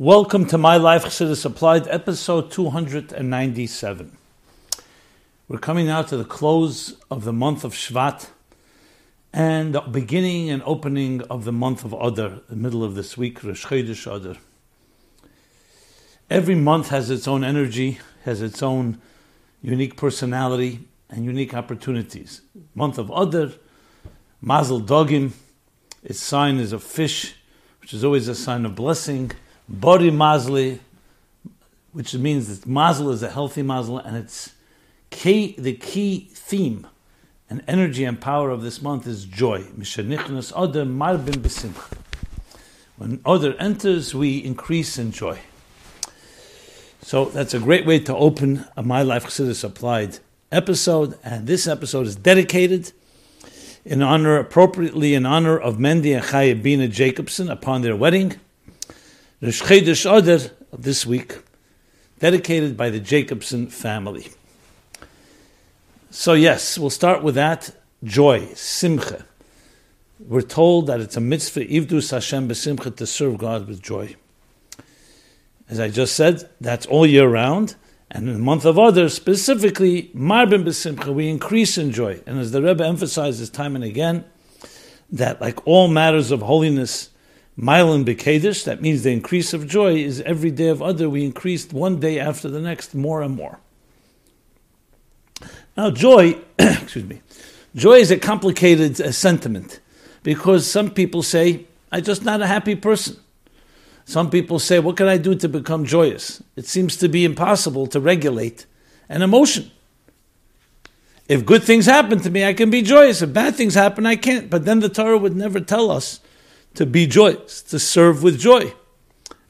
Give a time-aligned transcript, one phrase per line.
[0.00, 4.16] Welcome to My Life Chassidus Applied, episode 297.
[5.46, 8.28] We're coming now to the close of the month of Shvat
[9.30, 13.44] and the beginning and opening of the month of Adar, the middle of this week,
[13.44, 14.36] Rosh Chodesh Adar.
[16.30, 19.02] Every month has its own energy, has its own
[19.60, 22.40] unique personality and unique opportunities.
[22.74, 23.50] Month of Adar,
[24.40, 25.32] Mazel Dogim,
[26.02, 27.34] its sign is a fish,
[27.82, 29.32] which is always a sign of blessing.
[29.70, 30.80] Bori Mazli,
[31.92, 34.54] which means that Mazel is a healthy Mazel, and it's
[35.10, 36.88] key, the key theme
[37.48, 39.62] and energy and power of this month is joy.
[42.96, 45.38] When Adar enters, we increase in joy.
[47.00, 50.18] So that's a great way to open a My Life Chassidus Applied
[50.50, 52.92] episode, and this episode is dedicated
[53.84, 58.40] in honor, appropriately in honor of Mendy and Chaya Bina Jacobson upon their wedding.
[59.42, 61.38] Rosh Chodesh Adar this week,
[62.18, 64.28] dedicated by the Jacobson family.
[66.10, 67.74] So yes, we'll start with that
[68.04, 69.24] joy, simcha.
[70.18, 74.14] We're told that it's a mitzvah, ivdus Hashem besimcha, to serve God with joy.
[75.70, 77.76] As I just said, that's all year round.
[78.10, 82.20] And in the month of Adar, specifically, Marbin B'Simcha, we increase in joy.
[82.26, 84.26] And as the Rebbe emphasizes time and again,
[85.10, 87.08] that like all matters of holiness,
[87.56, 91.08] Milan Bekedish, that means the increase of joy is every day of Adar.
[91.08, 93.58] we increase one day after the next more and more.
[95.76, 97.20] Now, joy, excuse me,
[97.74, 99.80] joy is a complicated uh, sentiment
[100.22, 103.16] because some people say, I'm just not a happy person.
[104.04, 106.42] Some people say, What can I do to become joyous?
[106.56, 108.66] It seems to be impossible to regulate
[109.08, 109.70] an emotion.
[111.28, 113.22] If good things happen to me, I can be joyous.
[113.22, 114.50] If bad things happen, I can't.
[114.50, 116.18] But then the Torah would never tell us
[116.74, 118.72] to be joyous, to serve with joy.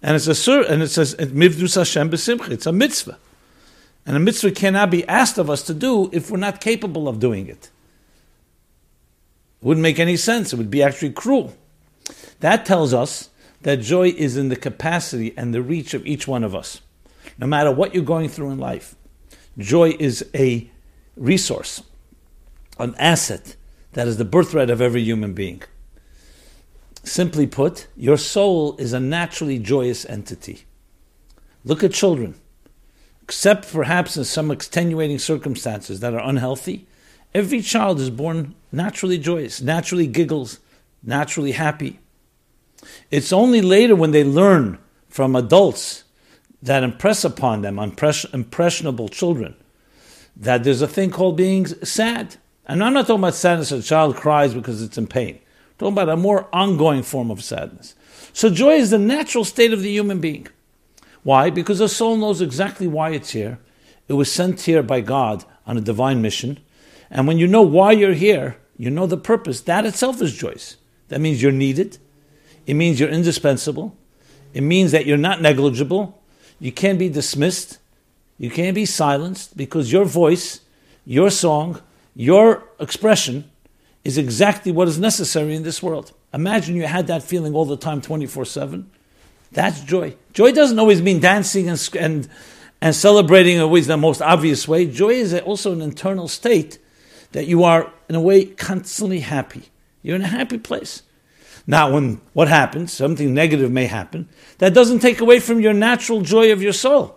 [0.03, 2.51] And it's a and it says mivdus Hashem b'simcha.
[2.51, 3.19] It's a mitzvah,
[4.07, 7.21] and a mitzvah cannot be asked of us to do if we're not capable of
[7.21, 7.71] doing it.
[9.61, 10.53] It wouldn't make any sense.
[10.53, 11.55] It would be actually cruel.
[12.41, 13.29] That tells us
[13.63, 16.81] that joy is in the capacity and the reach of each one of us.
[17.39, 18.95] No matter what you're going through in life,
[19.59, 20.71] joy is a
[21.17, 21.83] resource,
[22.79, 23.57] an asset
[23.93, 25.63] that is the birthright of every human being.
[27.03, 30.65] Simply put, your soul is a naturally joyous entity.
[31.65, 32.35] Look at children.
[33.23, 36.87] Except perhaps in some extenuating circumstances that are unhealthy,
[37.35, 40.59] every child is born naturally joyous, naturally giggles,
[41.03, 42.01] naturally happy.
[43.11, 44.79] It's only later when they learn
[45.09, 46.05] from adults
[46.63, 49.55] that impress upon them, impressionable children,
[50.37, 52.37] that there's a thing called being sad.
[52.67, 55.39] And I'm not talking about sadness a child cries because it's in pain.
[55.81, 57.95] Talking about a more ongoing form of sadness.
[58.35, 60.47] So joy is the natural state of the human being.
[61.23, 61.49] Why?
[61.49, 63.59] Because the soul knows exactly why it's here.
[64.07, 66.61] It was sent here by God on a divine mission.
[67.11, 69.63] And when you know why you're here, you know the purpose.
[69.63, 70.57] That itself is joy.
[71.09, 71.97] That means you're needed.
[72.67, 73.97] It means you're indispensable.
[74.53, 76.23] It means that you're not negligible.
[76.59, 77.79] You can't be dismissed.
[78.37, 80.61] You can't be silenced because your voice,
[81.07, 81.81] your song,
[82.15, 83.51] your expression
[84.05, 86.13] is exactly what is necessary in this world.
[86.33, 88.91] Imagine you had that feeling all the time, 24 7.
[89.53, 90.15] That's joy.
[90.33, 92.29] Joy doesn't always mean dancing and, and,
[92.81, 94.87] and celebrating always the most obvious way.
[94.87, 96.79] Joy is also an internal state
[97.33, 99.65] that you are, in a way, constantly happy.
[100.03, 101.03] You're in a happy place.
[101.67, 104.29] Now, when what happens, something negative may happen,
[104.59, 107.17] that doesn't take away from your natural joy of your soul.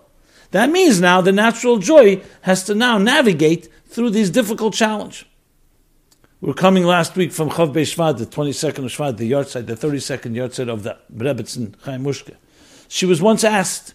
[0.51, 5.25] That means now the natural joy has to now navigate through these difficult challenge.
[6.43, 9.75] We are coming last week from Chav Shvat, the 22nd of Shvat, the yahrzeit, the
[9.75, 12.35] 32nd yahrzeit of the Rebbetzin Chaya Mushke.
[12.89, 13.93] She was once asked,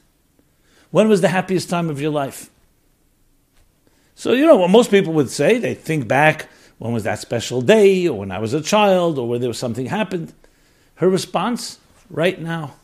[0.90, 2.49] when was the happiest time of your life?
[4.14, 7.61] So, you know what most people would say, they think back, when was that special
[7.61, 10.32] day, or when I was a child, or when there was something happened.
[10.94, 11.78] Her response,
[12.08, 12.76] right now.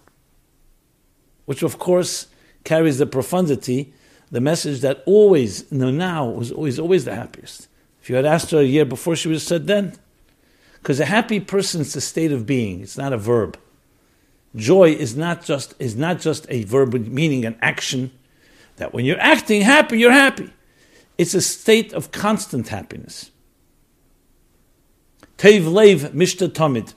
[1.47, 2.27] Which, of course,
[2.65, 3.95] carries the profundity,
[4.31, 7.69] the message that always, the now, was always, always the happiest.
[8.05, 9.95] If you had asked her a year before, she would have said then.
[10.75, 13.59] Because a happy person is a state of being, it's not a verb.
[14.55, 18.11] Joy is not just, is not just a verb meaning an action,
[18.77, 20.53] that when you're acting happy, you're happy.
[21.17, 23.31] It's a state of constant happiness.
[25.39, 26.93] Tev Lev Mishta Tamid.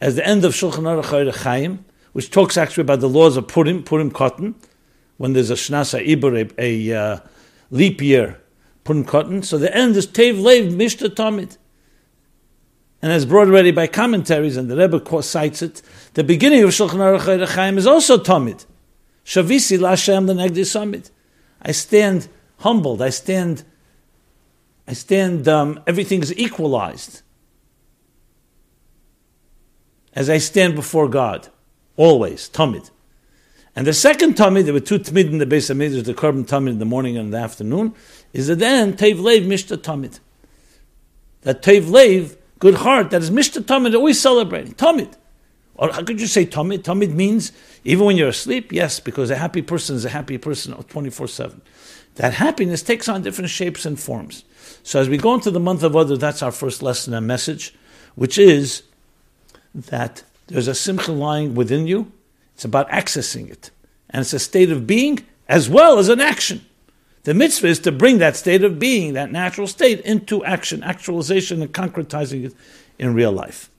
[0.00, 1.84] As the end of Shulchan Aruch Chaim,
[2.14, 4.54] which talks actually about the laws of Purim, Purim Katan,
[5.18, 7.20] when there's a Shnasa Ibur, a, a uh,
[7.70, 8.40] leap year
[8.88, 9.44] Purim Katan.
[9.44, 11.58] So the end is Tev Lev Mishta Tamid.
[13.02, 15.82] and as brought already by commentaries, and the Rebbe cites it,
[16.14, 18.64] the beginning of Shulchan Aruch Chaim is also Tamid.
[19.26, 21.10] Shavisi Lashem the Negdi Summit.
[21.60, 22.28] I stand
[22.60, 23.02] humbled.
[23.02, 23.62] I stand.
[24.86, 25.46] I stand.
[25.46, 27.20] Um, everything is equalized.
[30.14, 31.48] As I stand before God,
[31.98, 32.90] always Tamid.
[33.78, 36.70] And the second Tamid, there were two Tamid in the Beis Hamikdash, the Korban Tamid
[36.70, 37.94] in the morning and the afternoon,
[38.32, 40.18] is that then Tev Lev Mishta Tamid.
[41.42, 44.74] That Tev Lev good heart that is Mishta Tamid, always celebrating.
[44.74, 45.14] Tamid.
[45.76, 46.78] Or how could you say Tamid?
[46.78, 47.52] Tamid means
[47.84, 51.62] even when you're asleep, yes, because a happy person is a happy person 24 7.
[52.16, 54.42] That happiness takes on different shapes and forms.
[54.82, 57.76] So as we go into the month of Adar, that's our first lesson and message,
[58.16, 58.82] which is
[59.72, 62.10] that there's a simcha lying within you.
[62.58, 63.70] It's about accessing it.
[64.10, 66.66] And it's a state of being as well as an action.
[67.22, 71.62] The mitzvah is to bring that state of being, that natural state, into action, actualization,
[71.62, 72.54] and concretizing it
[72.98, 73.70] in real life.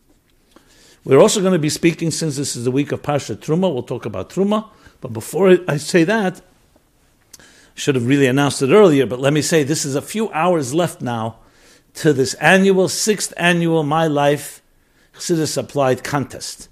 [1.04, 3.84] We're also going to be speaking, since this is the week of Parsha Truma, we'll
[3.84, 4.70] talk about Truma.
[5.02, 6.42] But before I say that,
[7.38, 7.44] I
[7.76, 10.74] should have really announced it earlier, but let me say this is a few hours
[10.74, 11.40] left now
[11.96, 14.62] to this annual, sixth annual My Life
[15.16, 16.70] Chassidus Applied Contest.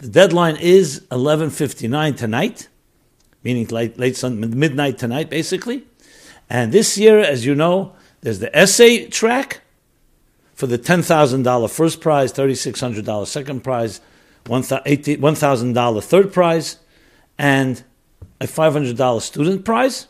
[0.00, 2.68] The deadline is 11.59 tonight
[3.42, 5.84] meaning late, late sun, midnight tonight, basically.
[6.48, 9.60] And this year, as you know, there's the essay track
[10.54, 14.00] for the $10,000 first prize, $3,600 second prize,
[14.44, 16.78] $1,000 third prize,
[17.38, 17.82] and
[18.40, 20.08] a $500 student prize.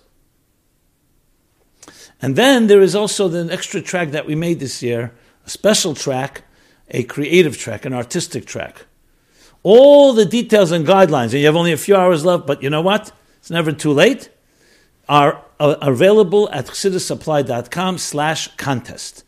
[2.22, 5.14] And then there is also the extra track that we made this year,
[5.46, 6.42] a special track,
[6.90, 8.86] a creative track, an artistic track.
[9.62, 12.70] All the details and guidelines, and you have only a few hours left, but you
[12.70, 13.12] know what?
[13.40, 14.28] it's never too late,
[15.08, 19.24] are, available at chassidusapplied.com slash contest.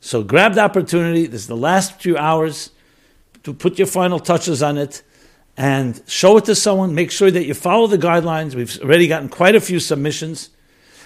[0.00, 1.26] So grab the opportunity.
[1.26, 2.70] This is the last few hours
[3.42, 5.02] to put your final touches on it
[5.56, 6.94] and show it to someone.
[6.94, 8.54] Make sure that you follow the guidelines.
[8.54, 10.50] We've already gotten quite a few submissions.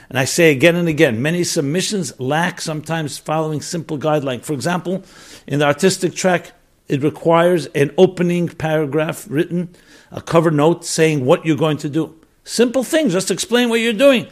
[0.09, 4.45] And I say again and again, many submissions lack sometimes following simple guidelines.
[4.45, 5.05] For example,
[5.47, 6.53] in the artistic track,
[6.91, 9.69] it requires an opening paragraph written,
[10.11, 12.19] a cover note saying what you're going to do.
[12.43, 14.27] Simple things, just explain what you're doing.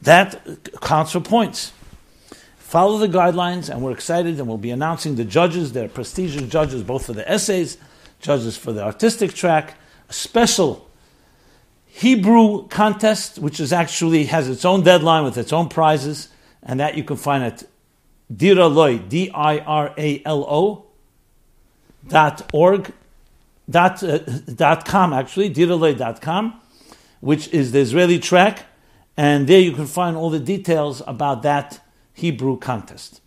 [0.00, 0.40] That
[0.80, 1.74] counts for points.
[2.56, 5.72] Follow the guidelines, and we're excited, and we'll be announcing the judges.
[5.72, 7.76] They're prestigious judges, both for the essays,
[8.20, 9.74] judges for the artistic track,
[10.08, 10.88] a special
[11.84, 16.30] Hebrew contest, which is actually has its own deadline with its own prizes,
[16.62, 17.64] and that you can find at
[18.34, 20.85] diralo, D-I-R-A-L-O,
[22.08, 22.92] dot org,
[23.68, 24.18] dot, uh,
[24.54, 26.60] dot com, actually, diralo.com
[27.20, 28.66] which is the Israeli track,
[29.16, 31.80] and there you can find all the details about that
[32.14, 33.20] Hebrew contest.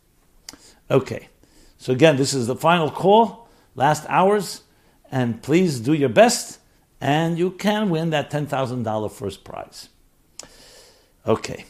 [0.89, 1.29] Okay,
[1.77, 4.61] so again, this is the final call, last hours,
[5.11, 6.59] and please do your best,
[7.01, 9.89] and you can win that $10,000 first prize.
[11.27, 11.65] Okay.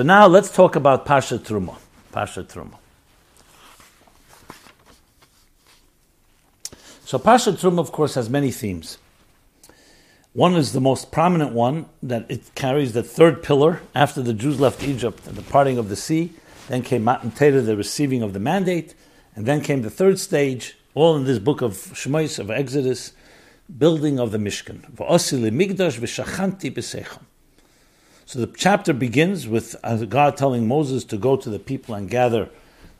[0.00, 1.76] So now let's talk about Pasha Truma.
[2.10, 2.78] Pasha Truma.
[7.04, 8.96] So Pasha Trum, of course, has many themes.
[10.32, 14.58] One is the most prominent one, that it carries the third pillar after the Jews
[14.58, 16.32] left Egypt and the parting of the sea.
[16.68, 18.94] Then came Matan Torah, the receiving of the mandate.
[19.36, 23.12] And then came the third stage, all in this book of Shemais, of Exodus,
[23.78, 24.80] building of the Mishkan.
[28.30, 32.08] So the chapter begins with uh, God telling Moses to go to the people and
[32.08, 32.48] gather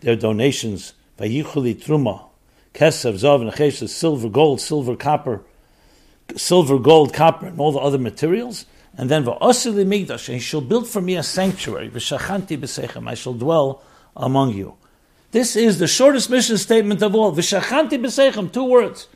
[0.00, 0.92] their donations.
[1.20, 2.24] Vayichuli truma,
[2.74, 5.42] Kesev, Zav, Necheshes, silver, gold, silver, copper,
[6.34, 8.66] silver, gold, copper, and all the other materials.
[8.98, 11.88] And then v'osili migdash, and he shall build for me a sanctuary.
[11.90, 13.84] V'shachanti b'sechem, I shall dwell
[14.16, 14.78] among you.
[15.30, 17.32] This is the shortest mission statement of all.
[17.32, 19.06] V'shachanti b'sechem, two words.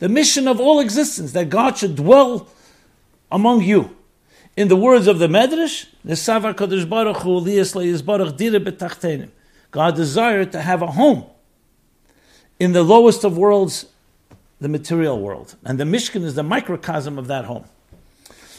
[0.00, 2.48] The mission of all existence, that God should dwell
[3.30, 3.96] among you.
[4.56, 6.54] In the words of the Medrash, the Savar
[6.88, 9.28] Baruch Hu Baruch Dire
[9.70, 11.24] God desired to have a home
[12.60, 13.86] in the lowest of worlds,
[14.60, 15.56] the material world.
[15.64, 17.64] And the Mishkan is the microcosm of that home.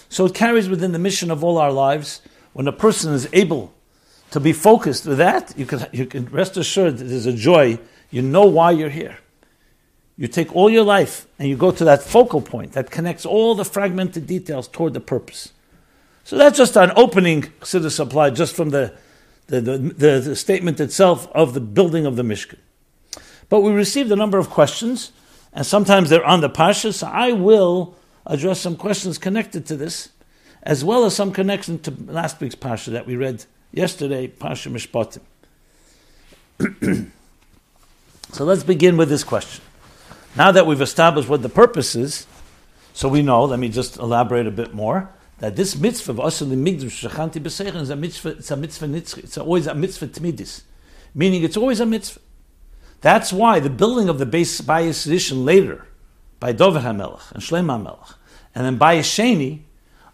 [0.10, 2.22] So it carries within the mission of all our lives.
[2.54, 3.72] When a person is able
[4.32, 7.78] to be focused with that, you can, you can rest assured that there's a joy.
[8.10, 9.20] You know why you're here.
[10.18, 13.54] You take all your life and you go to that focal point that connects all
[13.54, 15.52] the fragmented details toward the purpose.
[16.24, 18.94] So that's just an opening Chassidus Applied just from the,
[19.48, 22.60] the, the, the, the statement itself of the building of the Mishkan.
[23.50, 25.12] But we received a number of questions,
[25.52, 30.10] and sometimes they're on the Parsha, so I will address some questions connected to this,
[30.64, 35.22] as well as some connection to last week's Parsha that we read yesterday, Parsha Mishpatim.
[38.32, 39.64] so let's begin with this question.
[40.36, 42.26] Now that we've established what the purpose is,
[42.94, 45.10] so we know, let me just elaborate a bit more,
[45.44, 49.26] that this mitzvah of the Migdash Shachanti B'Seichen is a mitzvah, it's a mitzvah nitzchi,
[49.26, 50.62] it's always a mitzvah tmidis,
[51.14, 52.22] meaning it's always a mitzvah.
[53.02, 55.86] That's why the building of the base Bayis edition later,
[56.40, 58.14] by Dovid HaMelech and Shlomo HaMelech,
[58.56, 59.64] and then Bayis Sheni,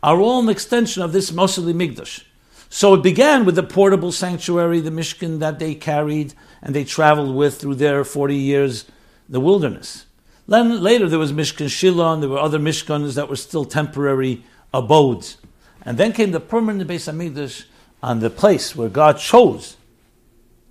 [0.01, 2.23] are all an extension of this Mosali Migdash.
[2.67, 6.33] So it began with the portable sanctuary, the Mishkan that they carried
[6.63, 8.85] and they traveled with through their 40 years,
[9.29, 10.07] the wilderness.
[10.47, 14.43] Then later there was Mishkan Shiloh, and there were other Mishkans that were still temporary
[14.73, 15.37] abodes.
[15.83, 17.65] And then came the permanent Beis Hamikdash
[18.03, 19.77] on the place where God chose.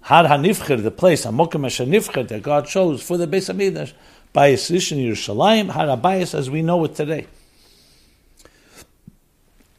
[0.02, 3.92] Har HaNifcher, the place, HaMokim HaShanifcher, that God chose for the Beis Hamikdash,
[4.32, 7.26] by Yisrishin Yerushalayim, Har HaBayis, as we know it today.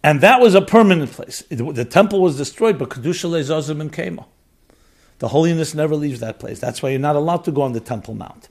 [0.04, 1.44] And that was a permanent place.
[1.50, 4.26] the temple was destroyed, but Kedusha Lezozim and Kemo.
[5.20, 6.60] The holiness never leaves that place.
[6.60, 8.48] That's why you're not allowed to go on the Temple Mount.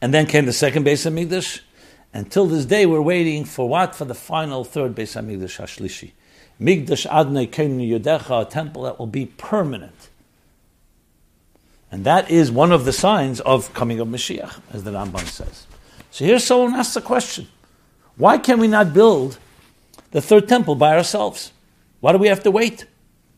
[0.00, 1.60] And then came the second Beis Hamikdash.
[2.12, 3.94] Until this day, we're waiting for what?
[3.94, 6.12] For the final third Beis Hamikdash Hashlishi.
[6.60, 10.08] Migdash Adnei Kenu Yodecha, a temple that will be permanent.
[11.90, 15.66] And that is one of the signs of coming of Mashiach, as the Ramban says.
[16.10, 17.48] So here someone asks a question.
[18.16, 19.38] Why can we not build
[20.10, 21.52] the third temple by ourselves?
[22.00, 22.86] Why do we have to wait?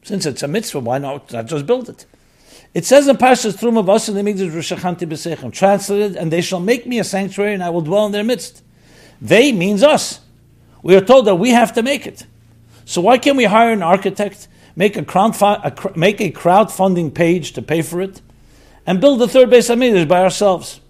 [0.02, 2.06] Since it's a mitzvah, why not, not just build it?
[2.72, 7.00] It says in Parshas Truma Vasil Migdash Rishachanti B'Sechem, translated, and they shall make me
[7.00, 8.62] a sanctuary and I will dwell in their midst.
[9.20, 10.20] They means us.
[10.82, 12.26] We are told that we have to make it.
[12.84, 17.52] So why can't we hire an architect, make a, crowd a, make a crowdfunding page
[17.52, 18.20] to pay for it,
[18.86, 20.80] and build the third Beis Hamikdash by ourselves?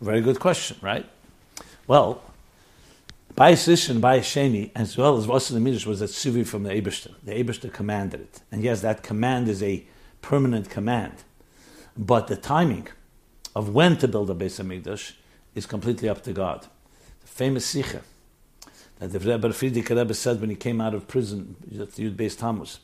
[0.00, 1.06] Very good question, right?
[1.86, 2.22] Well,
[3.36, 7.14] Bayis and Bayis Sheni, as well as Vasil Midrash, was a tzivi from the Eberster.
[7.22, 8.40] The Eberster commanded it.
[8.50, 9.84] And yes, that command is a
[10.22, 11.12] permanent command.
[11.98, 12.88] But the timing
[13.54, 15.12] of when to build a Beis HaMikdash
[15.54, 16.66] is completely up to God.
[17.20, 18.00] The famous Sikha
[19.00, 22.16] that the Rebbe Frierdiker Rebbe said when he came out of prison at the Yud
[22.16, 22.78] Beis Tammuz,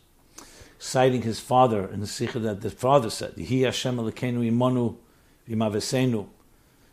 [0.79, 4.97] citing his father in the Sikha that the father said, Yehi Hashem Elokeinu imonu
[5.49, 6.19] v'imavesenu.
[6.21, 6.29] And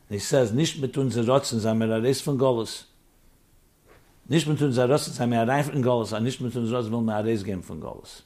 [0.08, 2.86] he says, Nish betun zerotzen zamerares von Golos.
[4.30, 7.02] Nicht mit uns Rosh sei mehr reif in Golos, and nicht mit uns Rosh will
[7.02, 8.22] reis gehen von Golos.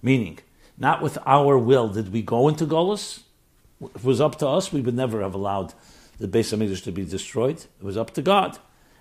[0.00, 0.38] Meaning,
[0.78, 3.20] not with our will did we go into Golos.
[3.80, 5.74] If it was up to us, we would never have allowed
[6.18, 7.56] the Beis Hamikdash to be destroyed.
[7.56, 8.58] It was up to God.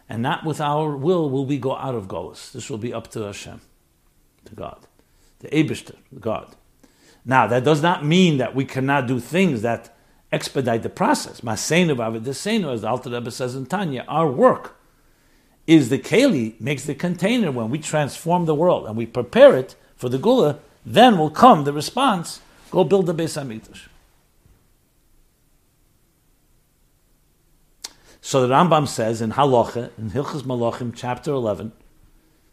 [0.09, 2.51] And not with our will will we go out of Golos.
[2.51, 3.61] This will be up to Hashem,
[4.45, 4.87] to God.
[5.39, 6.55] The Abishter, God.
[7.23, 9.95] Now, that does not mean that we cannot do things that
[10.31, 11.41] expedite the process.
[11.41, 14.80] Masenu v'avidesenu, as the Alter Rebbe says in Tanya, our work
[15.71, 19.75] is the keli makes the container when we transform the world and we prepare it
[19.95, 23.87] for the Geula, then will come the response, go build the Beis Hamikdash.
[28.19, 31.71] So the Rambam says in Halacha, in Hilchas Malachim, chapter 11,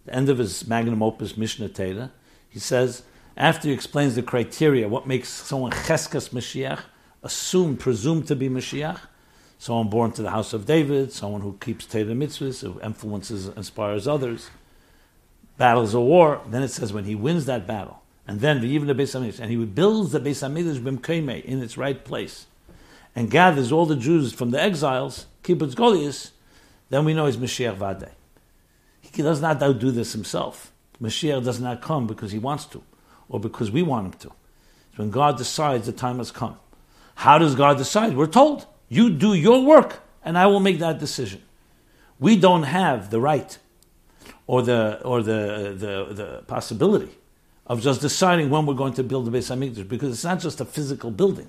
[0.04, 2.12] the end of his magnum opus Mishneh Torah,
[2.48, 3.02] he says,
[3.36, 6.82] after he explains the criteria, what makes someone cheskas Mashiach,
[7.24, 9.00] assumed, presumed to be Mashiach,
[9.58, 14.06] someone born to the house of David, someone who keeps Torah mitzvahs, who influences, inspires
[14.08, 14.50] others.
[15.56, 16.40] Battles a war.
[16.48, 19.50] Then it says when he wins that battle, and then even the Beis Hamikdash, and
[19.50, 22.46] he builds the Beis Hamikdash b'mkeime in its right place,
[23.16, 26.30] and gathers all the Jews from the exiles, kibbutz galuyos,
[26.90, 28.10] then we know he's Mashiach Vadei.
[29.00, 30.72] He does not do this himself.
[31.02, 32.82] Mashiach does not come because he wants to,
[33.28, 34.32] or because we want him to.
[34.90, 36.56] It's when God decides the time has come.
[37.16, 38.16] How does God decide?
[38.16, 38.66] We're told.
[38.88, 41.42] You do your work, and I will make that decision.
[42.18, 43.56] We don't have the right
[44.46, 47.10] or the or the the, the possibility
[47.66, 50.60] of just deciding when we're going to build the Beis Hamikdash because it's not just
[50.60, 51.48] a physical building.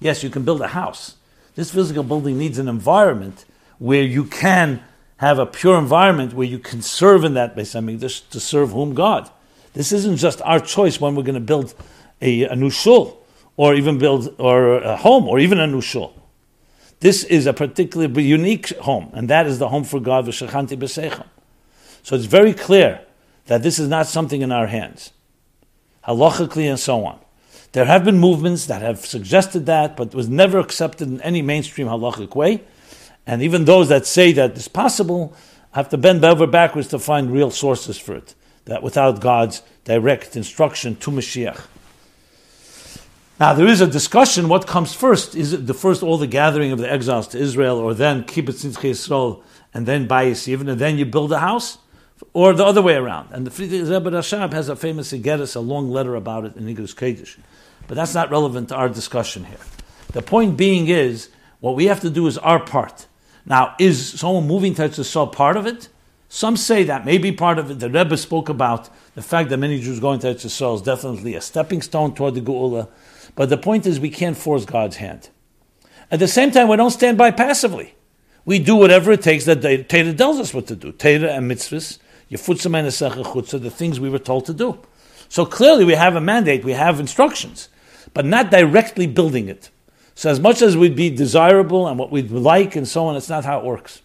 [0.00, 1.16] Yes, you can build a house.
[1.54, 3.44] This physical building needs an environment
[3.78, 4.82] where you can
[5.18, 8.94] have a pure environment where you can serve in that Beis Hamikdash to serve whom
[8.94, 9.30] God.
[9.72, 11.74] This isn't just our choice when we're going to build
[12.20, 13.24] a, a new shul
[13.56, 16.21] or even build or a home or even a new shul.
[17.02, 21.26] This is a particularly unique home, and that is the home for God, v'shachanti b'seicham.
[22.04, 23.00] So it's very clear
[23.46, 25.12] that this is not something in our hands,
[26.06, 27.18] halachically and so on.
[27.72, 31.88] There have been movements that have suggested that, but was never accepted in any mainstream
[31.88, 32.62] halachic way.
[33.26, 35.34] And even those that say that it's possible
[35.72, 40.36] have to bend over backwards to find real sources for it, that without God's direct
[40.36, 41.66] instruction to Mashiach.
[43.42, 45.34] Now there is a discussion: what comes first?
[45.34, 48.64] Is it the first all the gathering of the exiles to Israel, or then Kibbutz
[48.64, 49.42] Yisrael,
[49.74, 51.78] and then Bayis even, and then you build a house,
[52.34, 53.30] or the other way around?
[53.32, 56.94] And the Rebbe Rashab has a famous Igeris, a long letter about it in English
[56.94, 57.36] Kaddish,
[57.88, 59.64] but that's not relevant to our discussion here.
[60.12, 63.08] The point being is what we have to do is our part.
[63.44, 65.88] Now, is someone moving to Eretz part of it?
[66.28, 67.80] Some say that may be part of it.
[67.80, 71.40] The Rebbe spoke about the fact that many Jews going to Eretz is definitely a
[71.40, 72.86] stepping stone toward the Geula.
[73.34, 75.30] But the point is, we can't force God's hand.
[76.10, 77.94] At the same time, we don't stand by passively.
[78.44, 80.92] We do whatever it takes that Torah tells us what to do.
[80.92, 81.98] Torah and mitzvahs,
[82.28, 84.78] the things we were told to do.
[85.28, 87.68] So clearly, we have a mandate, we have instructions,
[88.12, 89.70] but not directly building it.
[90.14, 93.30] So as much as we'd be desirable and what we'd like and so on, it's
[93.30, 94.02] not how it works.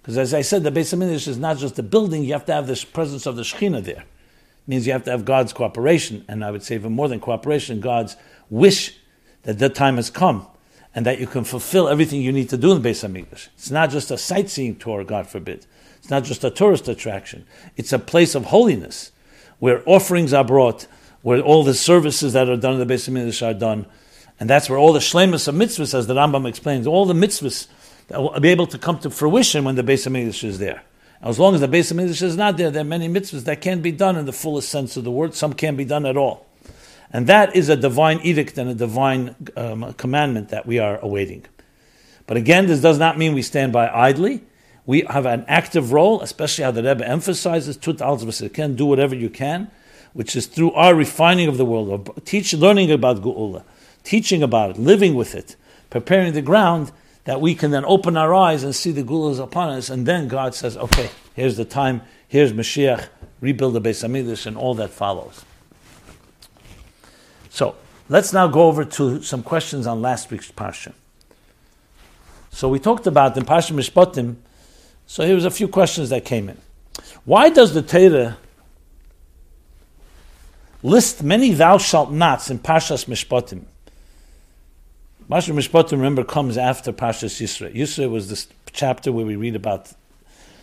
[0.00, 2.52] Because as I said, the Beis Hamikdash is not just a building; you have to
[2.52, 4.00] have the presence of the Shekhinah there.
[4.02, 7.20] It means you have to have God's cooperation, and I would say even more than
[7.20, 8.16] cooperation, God's
[8.50, 8.98] wish
[9.44, 10.46] that that time has come
[10.94, 13.48] and that you can fulfill everything you need to do in the Beis Hamikdash.
[13.54, 15.66] It's not just a sightseeing tour, God forbid.
[15.98, 17.46] It's not just a tourist attraction.
[17.76, 19.12] It's a place of holiness
[19.60, 20.86] where offerings are brought,
[21.22, 23.86] where all the services that are done in the Beis Hamikdash are done,
[24.40, 27.68] and that's where all the shlemus of mitzvahs, as the Rambam explains, all the mitzvahs
[28.08, 30.82] that will be able to come to fruition when the Beis Hamikdash is there.
[31.22, 33.82] As long as the Beis Hamikdash is not there, there are many mitzvahs that can't
[33.82, 35.34] be done in the fullest sense of the word.
[35.34, 36.46] Some can't be done at all.
[37.12, 41.44] And that is a divine edict and a divine um, commandment that we are awaiting.
[42.26, 44.44] But again, this does not mean we stand by idly.
[44.86, 47.98] We have an active role, especially how the Rebbe emphasizes, tut
[48.52, 49.70] can do whatever you can,
[50.12, 53.64] which is through our refining of the world, or teach, learning about Geula,
[54.04, 55.56] teaching about it, living with it,
[55.90, 56.92] preparing the ground
[57.24, 60.06] that we can then open our eyes and see the Geula is upon us, and
[60.06, 63.08] then God says, okay, here's the time, here's Mashiach,
[63.40, 65.44] rebuild the Beis Hamikdash, and all that follows.
[67.50, 67.74] So
[68.08, 70.94] let's now go over to some questions on last week's parsha.
[72.50, 74.36] So we talked about in Parsha Mishpatim.
[75.06, 76.58] So here was a few questions that came in.
[77.24, 78.38] Why does the Torah
[80.82, 83.64] list many thou shalt nots in Parshas Mishpatim?
[85.28, 87.72] Parsha Mishpatim, remember, comes after Parshas Yisra.
[87.72, 89.92] Yisra was this chapter where we read about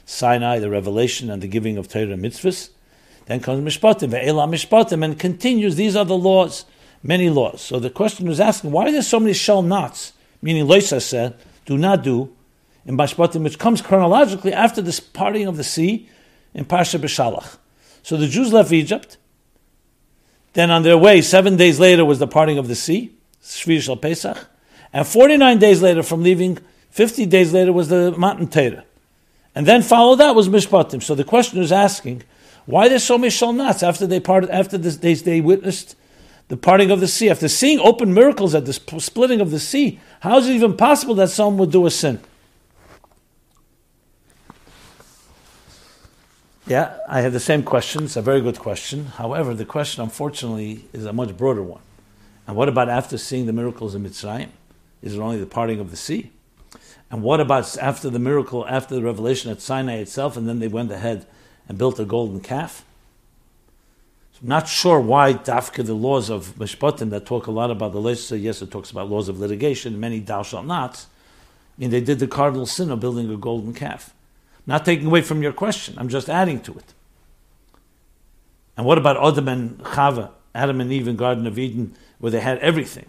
[0.06, 2.70] Sinai, the revelation, and the giving of Torah mitzvahs.
[3.28, 5.78] Then comes Mishpatim, Ve'ela Mishpatim, and continues.
[5.78, 6.66] These are the laws
[7.04, 7.62] many laws.
[7.62, 10.14] So the question is asking, why are there so many shall nots?
[10.42, 12.34] Meaning, Loisa said, do not do,
[12.86, 16.10] in Bashpatim, which comes chronologically after this parting of the sea
[16.54, 17.58] in Parsha B'Shalach.
[18.02, 19.18] So the Jews left Egypt.
[20.54, 23.98] Then on their way, seven days later was the parting of the sea, Shvi Shal
[23.98, 24.48] Pesach.
[24.94, 26.58] And 49 days later from leaving,
[26.92, 28.86] 50 days later was the Matan Torah.
[29.54, 31.04] And then followed that was Mishpatim.
[31.04, 32.24] So the question is asking,
[32.66, 35.96] why there's so many Shalnats after they parted, after this, they, they witnessed
[36.48, 37.30] the parting of the sea.
[37.30, 41.16] After seeing open miracles at the splitting of the sea, how is it even possible
[41.16, 42.20] that someone would do a sin?
[46.66, 48.04] Yeah, I have the same question.
[48.04, 49.06] It's a very good question.
[49.06, 51.82] However, the question, unfortunately, is a much broader one.
[52.46, 54.50] And what about after seeing the miracles in Mitzrayim?
[55.02, 56.32] Is it only the parting of the sea?
[57.10, 60.68] And what about after the miracle, after the revelation at Sinai itself, and then they
[60.68, 61.26] went ahead
[61.70, 62.84] and built a golden calf?
[64.42, 68.42] Not sure why Dafka, the laws of Mishpatim that talk a lot about the legislature,
[68.42, 71.08] yes, it talks about laws of litigation, many thou shalt nots.
[71.78, 74.14] I mean, they did the cardinal sin of building a golden calf.
[74.68, 76.94] Not taking away from your question, I'm just adding to it.
[78.76, 82.40] And what about Adam and Chava, Adam and Eve in Garden of Eden, where they
[82.40, 83.08] had everything?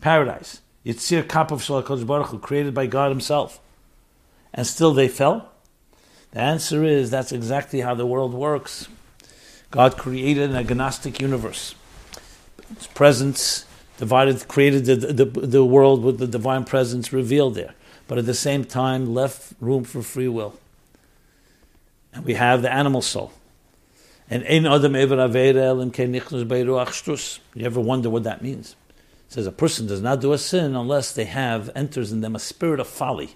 [0.00, 0.60] Paradise.
[0.84, 1.66] Yitzir Kap of
[2.06, 3.60] Baruch Hu, created by God Himself.
[4.52, 5.50] And still they fell?
[6.32, 8.88] The answer is that's exactly how the world works.
[9.74, 11.74] God created an agnostic universe.
[12.78, 13.66] His presence
[13.98, 17.74] divided, created the, the, the world with the divine presence revealed there,
[18.06, 20.56] but at the same time left room for free will.
[22.12, 23.32] And we have the animal soul.
[24.30, 25.24] And ein adam ever You
[27.66, 28.76] ever wonder what that means?
[29.26, 32.36] It says a person does not do a sin unless they have enters in them
[32.36, 33.34] a spirit of folly.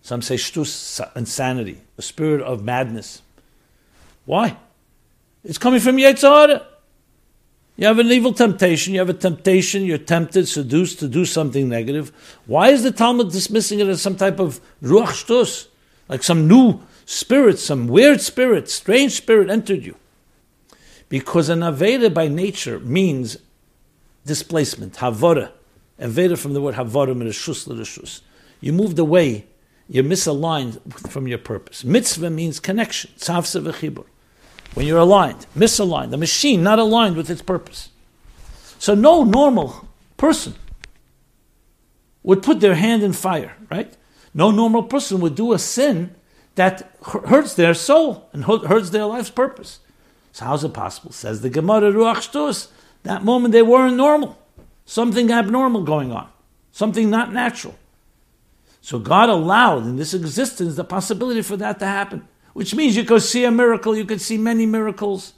[0.00, 3.22] Some say shtus, insanity, a spirit of madness.
[4.24, 4.56] Why?
[5.44, 6.64] It's coming from Yetzirah.
[7.76, 11.68] You have an evil temptation, you have a temptation, you're tempted, seduced to do something
[11.68, 12.12] negative.
[12.46, 15.66] Why is the Talmud dismissing it as some type of ruach shtus?
[16.08, 19.96] Like some new spirit, some weird spirit, strange spirit entered you.
[21.08, 23.38] Because an Aveda by nature means
[24.26, 25.50] displacement, havara.
[25.98, 28.20] Aveda from the word havara, mirashus l'rashus.
[28.60, 29.46] You moved away,
[29.88, 30.78] you're misaligned
[31.10, 31.84] from your purpose.
[31.84, 34.04] Mitzvah means connection, tzavsa v'chibur
[34.74, 37.90] when you're aligned, misaligned, the machine not aligned with its purpose.
[38.78, 40.54] So no normal person
[42.22, 43.94] would put their hand in fire, right?
[44.34, 46.14] No normal person would do a sin
[46.54, 49.80] that hurts their soul and hurts their life's purpose.
[50.32, 51.12] So how's it possible?
[51.12, 52.68] Says the Gemara Ruach Shtus.
[53.02, 54.38] That moment they weren't normal.
[54.84, 56.28] Something abnormal going on.
[56.72, 57.76] Something not natural.
[58.80, 62.26] So God allowed in this existence the possibility for that to happen.
[62.52, 65.34] Which means you could see a miracle, you could see many miracles.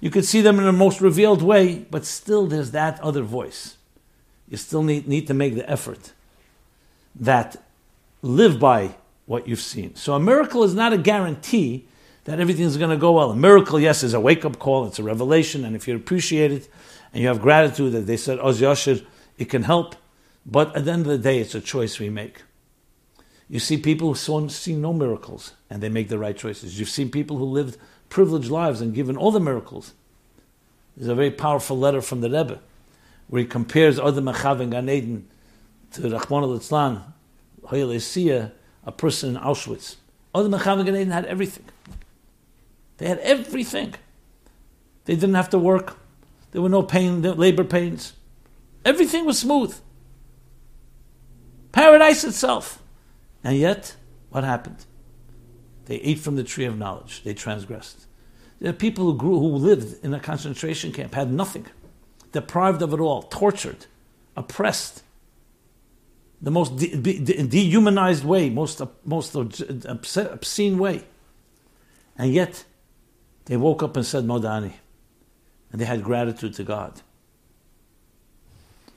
[0.00, 3.76] You could see them in the most revealed way, but still there's that other voice.
[4.48, 6.12] You still need, need to make the effort
[7.18, 7.62] that
[8.22, 9.94] live by what you've seen.
[9.96, 11.86] So a miracle is not a guarantee
[12.24, 13.30] that everything's going to go well.
[13.30, 16.52] A miracle, yes, is a wake up call, it's a revelation, and if you appreciate
[16.52, 16.68] it
[17.12, 19.04] and you have gratitude that they said, oh, Oz Yashir,
[19.38, 19.96] it can help,
[20.44, 22.42] but at the end of the day, it's a choice we make.
[23.48, 26.78] You see people who see no miracles and they make the right choices.
[26.78, 27.78] You've seen people who lived
[28.08, 29.94] privileged lives and given all the miracles.
[30.96, 32.60] There's a very powerful letter from the Rebbe
[33.28, 35.28] where he compares other Mechav and Gan Eden
[35.92, 37.02] to Rahman al-Itzlan,
[38.84, 39.96] a person in Auschwitz.
[40.34, 41.64] Other Mechav and Gan Eden had everything.
[42.98, 43.94] They had everything.
[45.04, 45.98] They didn't have to work.
[46.52, 48.14] There were no pain, no labor pains.
[48.84, 49.78] Everything was smooth.
[51.72, 52.82] Paradise itself.
[53.46, 53.94] And yet,
[54.30, 54.86] what happened?
[55.84, 57.22] They ate from the tree of knowledge.
[57.22, 58.06] They transgressed.
[58.58, 61.66] There are people who grew, who lived in a concentration camp, had nothing,
[62.32, 63.86] deprived of it all, tortured,
[64.36, 65.04] oppressed,
[66.42, 71.04] the most de- de- dehumanized way, most most obscene way,
[72.18, 72.64] and yet
[73.44, 74.72] they woke up and said Modani,
[75.70, 77.00] and they had gratitude to God.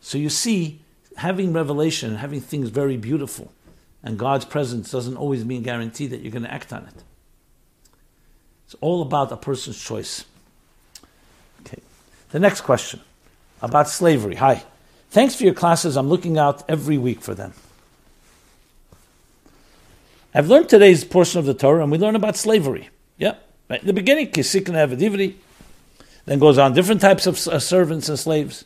[0.02, 0.82] So you see,
[1.18, 3.52] having revelation, having things very beautiful,
[4.04, 7.04] and God's presence doesn't always mean guarantee that you're going to act on it.
[8.66, 10.26] It's all about a person's choice.
[11.62, 11.82] Okay.
[12.32, 13.02] The next question
[13.62, 14.36] about slavery.
[14.36, 14.64] Hi.
[15.12, 15.98] Thanks for your classes.
[15.98, 17.54] I'm looking out every week for them.
[20.34, 22.90] I've learned today's portion of the Torah, and we learn about slavery.
[23.18, 23.36] Yeah,
[23.68, 25.34] right in the beginning, kisikna evadivri,
[26.26, 28.66] then goes on different types of uh, servants and slaves.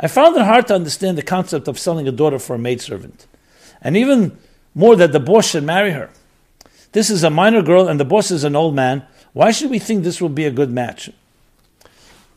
[0.00, 3.26] I found it hard to understand the concept of selling a daughter for a maidservant,
[3.82, 4.38] and even
[4.74, 6.10] more that the boss should marry her.
[6.92, 9.04] This is a minor girl, and the boss is an old man.
[9.32, 11.10] Why should we think this will be a good match?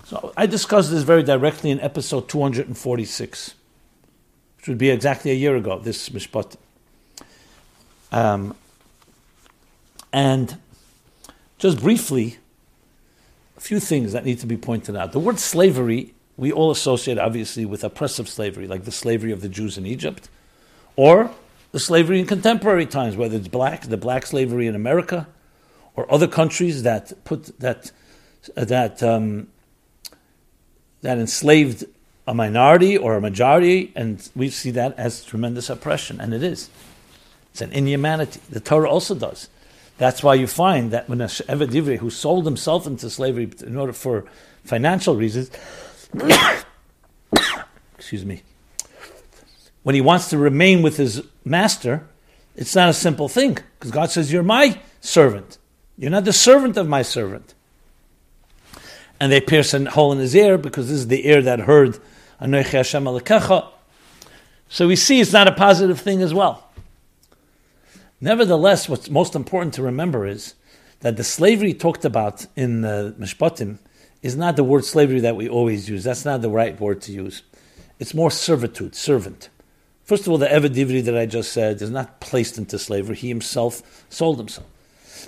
[0.06, 3.56] So I discussed this very directly in episode 246,
[4.58, 6.56] which would be exactly a year ago, this mishpat.
[8.12, 8.56] Um,
[10.14, 10.58] and
[11.58, 12.38] just briefly,
[13.58, 15.12] a few things that need to be pointed out.
[15.12, 19.50] The word slavery, we all associate obviously with oppressive slavery, like the slavery of the
[19.50, 20.30] Jews in Egypt,
[20.96, 21.32] or
[21.76, 25.28] the slavery in contemporary times, whether it's black, the black slavery in America,
[25.98, 27.92] or other countries that put that
[28.56, 29.48] that um,
[31.02, 31.84] that enslaved
[32.26, 36.70] a minority or a majority, and we see that as tremendous oppression, and it is.
[37.52, 38.40] It's an inhumanity.
[38.50, 39.50] The Torah also does.
[39.98, 43.76] That's why you find that when a Eved Divrei who sold himself into slavery in
[43.76, 44.24] order for
[44.64, 45.52] financial reasons,
[47.98, 48.44] excuse me,
[49.86, 52.08] when he wants to remain with his master,
[52.56, 55.60] it's not a simple thing because God says, You're my servant.
[55.96, 57.54] You're not the servant of my servant.
[59.20, 62.00] And they pierce a hole in his ear because this is the ear that heard
[62.40, 63.06] Hashem.
[64.70, 66.68] So we see it's not a positive thing as well.
[68.20, 70.56] Nevertheless, what's most important to remember is
[71.02, 73.78] that the slavery talked about in the Mishpatim
[74.24, 76.04] is not the word slavery that we always use.
[76.04, 77.44] That's not the right word to use.
[78.00, 79.50] It's more servitude, servant.
[80.06, 83.16] First of all, the Eved that I just said is not placed into slavery.
[83.16, 84.68] He himself sold himself.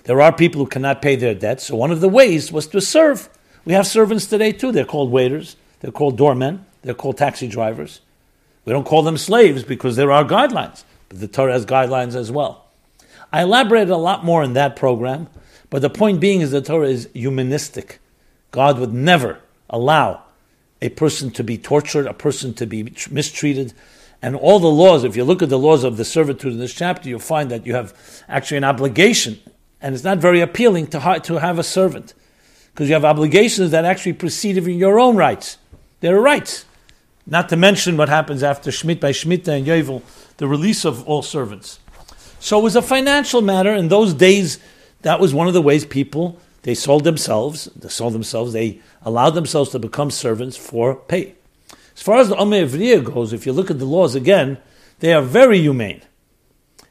[0.04, 2.80] There are people who cannot pay their debts, so one of the ways was to
[2.80, 3.28] serve.
[3.66, 4.72] We have servants today too.
[4.72, 8.02] They're called waiters, they're called doormen, they're called taxi drivers.
[8.66, 12.32] We don't call them slaves because there are guidelines, but the Torah has guidelines as
[12.32, 12.66] well.
[13.34, 15.28] I elaborated a lot more in that program,
[15.70, 18.00] but the point being is the Torah is humanistic.
[18.52, 20.22] God would never allow
[20.82, 23.74] a person to be tortured, a person to be mistreated.
[24.22, 26.74] And all the laws, if you look at the laws of the servitude in this
[26.74, 27.94] chapter, you'll find that you have
[28.28, 29.40] actually an obligation
[29.82, 32.14] and it's not very appealing to, ha- to have a servant
[32.74, 35.58] because you have obligations that actually precede even your own rights.
[36.00, 36.66] There are rights.
[37.26, 40.02] Not to mention what happens after Schmidt by Shemitah and Yovel,
[40.38, 41.80] the release of all servants.
[42.40, 43.74] So it was a financial matter.
[43.74, 44.60] In those days,
[45.02, 47.66] that was one of the ways people they sold themselves.
[47.76, 48.54] They sold themselves.
[48.54, 51.37] They allowed themselves to become servants for pay.
[51.98, 54.60] As far as the Amah Ivriyah goes, if you look at the laws again,
[55.00, 56.04] they are very humane.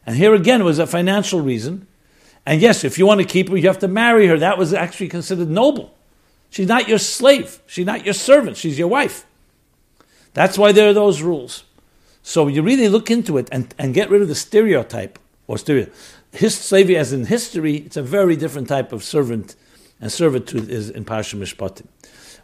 [0.05, 1.87] And here again was a financial reason.
[2.45, 4.37] And yes, if you want to keep her, you have to marry her.
[4.37, 5.95] That was actually considered noble.
[6.51, 7.61] She's not your slave.
[7.67, 8.57] She's not your servant.
[8.57, 9.25] She's your wife.
[10.35, 11.63] That's why there are those rules.
[12.25, 15.87] So you really look into it and, and get rid of the stereotype or stereo.
[16.33, 19.55] His slavery, as in history, it's a very different type of servant,
[20.01, 21.87] and servitude is in Parsha Mishpatim.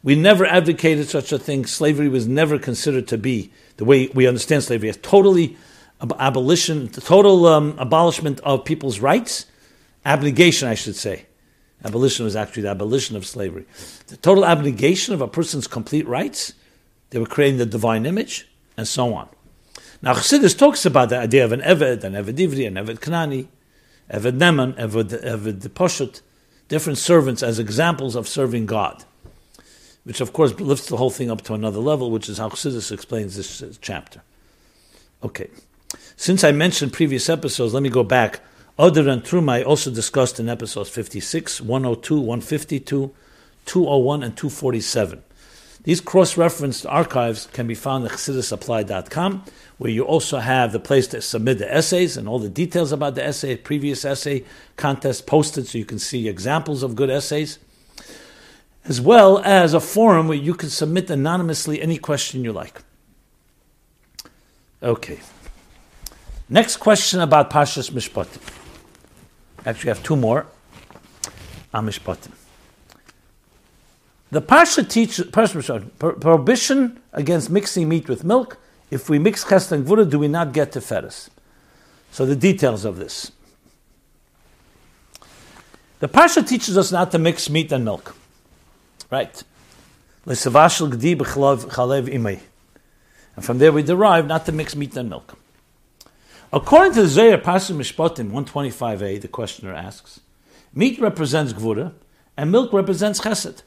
[0.03, 1.67] We never advocated such a thing.
[1.67, 5.57] Slavery was never considered to be the way we understand slavery as totally
[6.19, 9.47] abolition, total um, abolishment of people's rights,
[10.05, 11.27] abnegation, I should say.
[11.85, 13.65] Abolition was actually the abolition of slavery.
[14.09, 16.55] The total abnegation of a person's complete rights.
[17.11, 19.29] They were creating the divine image, and so on.
[20.01, 23.47] Now, Chassidus talks about the idea of an Eved, an Eved Ivri, an Eved Kanani,
[24.11, 26.23] Eved Neman, Eved, Eved Poshut,
[26.69, 29.05] different servants as examples of serving God,
[30.05, 32.91] which of course lifts the whole thing up to another level, which is how Chassidus
[32.91, 34.23] explains this uh, chapter.
[35.23, 35.49] Okay.
[36.17, 38.41] Since I mentioned previous episodes, let me go back.
[38.79, 43.15] Other than Truma, I also discussed in episodes 56, 102, 152,
[43.67, 45.23] 201, and 247.
[45.85, 49.45] These cross-referenced archives can be found at chassidusapplied.com,
[49.79, 53.17] where you also have the place to submit the essays and all the details about
[53.17, 54.45] the essay, previous essay
[54.77, 57.59] contest posted so you can see examples of good essays,
[58.85, 62.83] as well as a forum where you can submit anonymously any question you like.
[64.83, 65.21] Okay.
[66.49, 68.43] Next question about Pashas Mishpatim.
[69.65, 70.47] Actually, I have two more
[71.73, 72.33] on Mishpatim.
[74.33, 78.59] The Pasha teaches prohibition against mixing meat with milk.
[78.91, 81.29] If we mix chesed and gvura, do we not get teferes?
[82.11, 83.31] So the details of this.
[86.01, 88.17] The Pasha teaches us not to mix meat and milk.
[89.13, 89.45] Right.
[90.25, 90.39] And
[93.45, 95.39] from there we derive not to mix meat and milk.
[96.51, 100.21] According to the Zohar Pasul Mishpatim 125a, the questioner asks,
[100.73, 101.93] meat represents gvura
[102.39, 103.61] and milk represents chesed,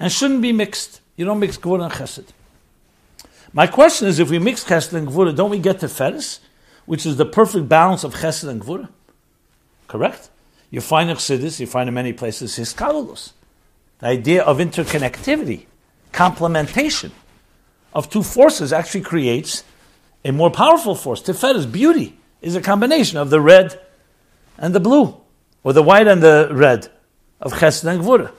[0.00, 1.02] and shouldn't be mixed.
[1.16, 2.28] You don't mix gvura and chesed.
[3.52, 6.38] My question is, if we mix chesed and gvura, don't we get tiferes,
[6.86, 8.88] which is the perfect balance of chesed and gvura?
[9.86, 10.30] Correct?
[10.70, 13.32] You find in Chassidus, you find in many places hiskalulus,
[13.98, 15.66] the idea of interconnectivity,
[16.12, 17.10] complementation
[17.92, 19.64] of two forces actually creates
[20.24, 21.22] a more powerful force.
[21.22, 23.80] Tiferes, beauty, is a combination of the red
[24.58, 25.20] and the blue,
[25.62, 26.88] or the white and the red
[27.40, 28.32] of Chesed and Gvura.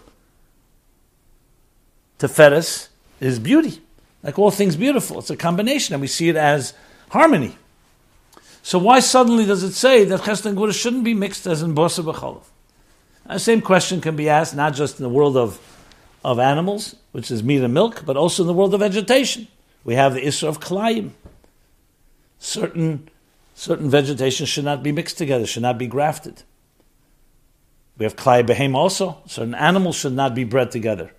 [2.20, 2.90] Tiferes
[3.20, 3.82] is beauty.
[4.24, 6.74] Like all things beautiful, it's a combination, and we see it as
[7.10, 7.58] harmony.
[8.64, 11.76] So why suddenly does it say that Chesed and Gvura shouldn't be mixed as in
[11.76, 12.44] Bosa B'cholov?
[13.28, 15.60] The same question can be asked not just in the world of,
[16.24, 19.48] of animals, which is meat and milk, but also in the world of vegetation.
[19.84, 21.12] We have the Isra of Kalayim
[22.46, 23.10] certain
[23.54, 26.44] certain vegetation should not be mixed together, should not be grafted.
[27.98, 29.22] We have klai behem also.
[29.26, 31.12] Certain animals should not be bred together.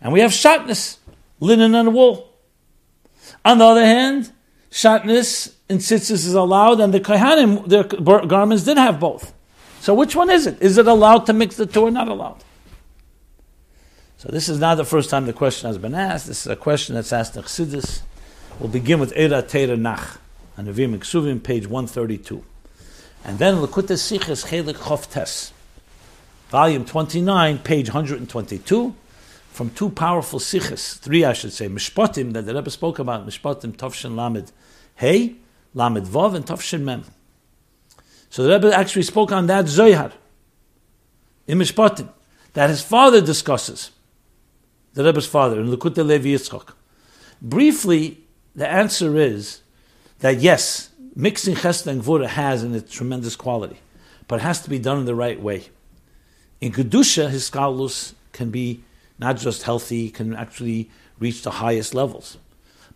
[0.00, 0.98] And we have shatness,
[1.40, 2.30] linen and wool.
[3.44, 4.32] On the other hand,
[4.70, 7.84] shatness and tzitzis is allowed, and the kohanim, their
[8.26, 9.32] garments did have both.
[9.80, 10.60] So which one is it?
[10.60, 12.42] Is it allowed to mix the two or not allowed?
[14.18, 16.26] So this is not the first time the question has been asked.
[16.26, 18.02] This is a question that's asked in Chassidus.
[18.58, 20.18] We'll begin with Eira Teira Nach,
[20.56, 22.44] on Nevi'im Ksuvim, page 132.
[23.24, 25.52] And then Likkutei Sichos Chelik Choftes,
[26.48, 28.94] volume 29, page 122,
[29.50, 33.76] from two powerful Siches, three I should say, Mishpatim, that the Rebbe spoke about, Mishpatim
[33.76, 34.50] Tovshin Lamed
[34.96, 35.36] Hey,
[35.74, 37.04] Lamed Vav, and Tovshin Mem.
[38.30, 40.12] So the Rebbe actually spoke on that Zohar,
[41.46, 42.08] in Mishpatim,
[42.52, 43.90] that his father discusses,
[44.94, 46.74] the Rebbe's father, in Likkutei Levi Yitzchak.
[47.40, 48.18] Briefly,
[48.54, 49.62] the answer is
[50.18, 53.78] that yes, mixing chesed and gvura has in it tremendous quality,
[54.26, 55.66] but it has to be done in the right way.
[56.60, 58.82] In kedusha, hiskalulus can be
[59.18, 62.36] not just healthy, can actually reach the highest levels.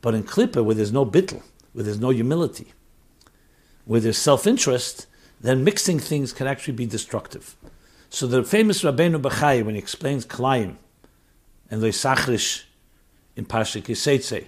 [0.00, 1.42] But in klippa, where there's no bittel,
[1.72, 2.72] where there's no humility,
[3.84, 5.06] where there's self-interest,
[5.42, 7.56] then mixing things can actually be destructive.
[8.08, 10.76] So the famous Rabbeinu Bachai, when he explains Kalayim
[11.70, 12.64] and Leisachrish
[13.36, 14.46] in Parsha Kiseitze,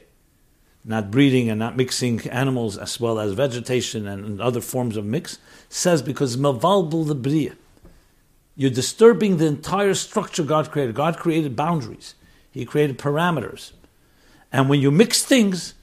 [0.85, 5.38] not breeding and not mixing animals as well as vegetation and other forms of mix,
[5.68, 7.54] says because mavalbul the bria.
[8.54, 10.94] You're disturbing the entire structure God created.
[10.94, 12.14] God created boundaries.
[12.50, 13.72] He created parameters.
[14.52, 15.74] And when you mix things,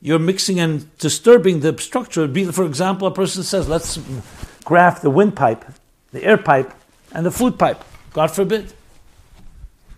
[0.00, 2.26] you're mixing and disturbing the structure.
[2.50, 4.00] For example, a person says, let's
[4.68, 5.64] graft the windpipe,
[6.12, 6.74] the air pipe,
[7.12, 7.82] and the food pipe.
[8.12, 8.74] God forbid.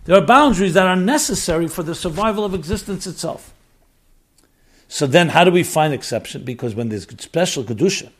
[0.05, 3.53] There are boundaries that are necessary for the survival of existence itself.
[4.87, 6.45] So then, how do we find exception?
[6.45, 8.11] Because when there's special kedusha,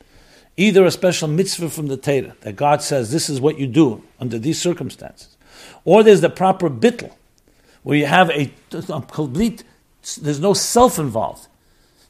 [0.58, 4.02] either a special mitzvah from the Torah that God says this is what you do
[4.20, 5.38] under these circumstances,
[5.86, 7.12] or there's the proper bittel
[7.82, 9.64] where you have a, a complete
[10.20, 11.48] there's no self involved.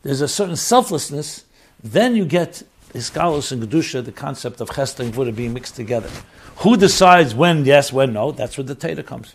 [0.02, 1.44] There's a certain selflessness.
[1.84, 6.10] Then you get Iskalos and Kedusha, the concept of Chesed and Gvura being mixed together.
[6.56, 8.32] Who decides when yes, when no?
[8.32, 9.34] That's where the Teda comes.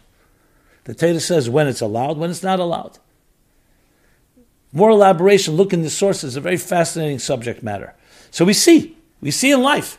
[0.83, 2.99] The Teda says when it's allowed, when it's not allowed.
[4.71, 7.93] More elaboration, look in the sources, a very fascinating subject matter.
[8.31, 9.97] So we see, we see in life,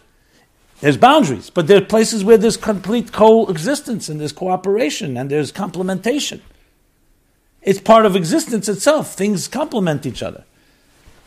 [0.80, 5.50] there's boundaries, but there are places where there's complete coexistence and there's cooperation and there's
[5.50, 6.40] complementation.
[7.62, 9.14] It's part of existence itself.
[9.14, 10.44] Things complement each other.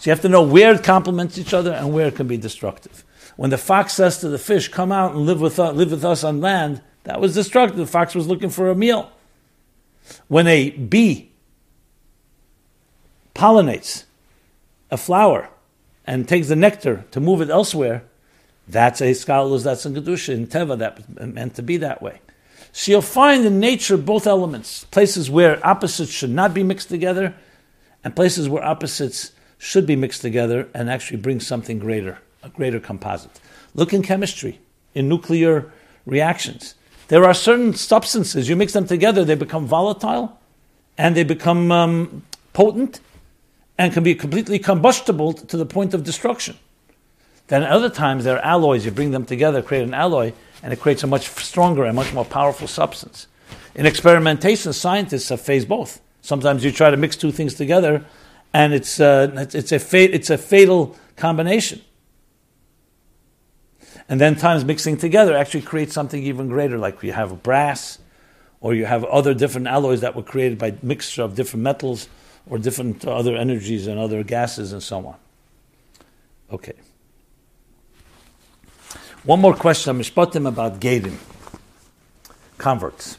[0.01, 2.35] So you have to know where it complements each other and where it can be
[2.35, 3.03] destructive.
[3.35, 6.03] When the fox says to the fish, "Come out and live with us, live with
[6.03, 7.77] us on land," that was destructive.
[7.77, 9.11] The fox was looking for a meal.
[10.27, 11.29] When a bee
[13.35, 14.05] pollinates
[14.89, 15.49] a flower
[16.07, 18.01] and takes the nectar to move it elsewhere,
[18.67, 22.21] that's a scholars, that's a Kedusha, in Teva, that meant to be that way.
[22.71, 27.35] So you'll find in nature both elements, places where opposites should not be mixed together,
[28.03, 29.33] and places where opposites
[29.63, 33.39] should be mixed together and actually bring something greater, a greater composite.
[33.75, 34.59] Look in chemistry,
[34.95, 35.71] in nuclear
[36.07, 36.73] reactions.
[37.09, 40.39] There are certain substances, you mix them together, they become volatile
[40.97, 43.01] and they become um, potent
[43.77, 46.57] and can be completely combustible to the point of destruction.
[47.45, 50.79] Then other times, there are alloys, you bring them together, create an alloy, and it
[50.79, 53.27] creates a much stronger and much more powerful substance.
[53.75, 56.01] In experimentation, scientists have faced both.
[56.23, 58.03] Sometimes you try to mix two things together,
[58.53, 61.81] and it's, uh, it's, a, fa- it's a fatal combination.
[64.09, 67.99] And then times mixing together actually creates something even greater, like you have brass,
[68.59, 72.09] or you have other different alloys that were created by mixture of different metals,
[72.49, 75.15] or different other energies and other gases and so on.
[76.51, 76.73] Okay.
[79.23, 81.15] One more question, Mishpatim, about Gerim,
[82.57, 83.17] converts.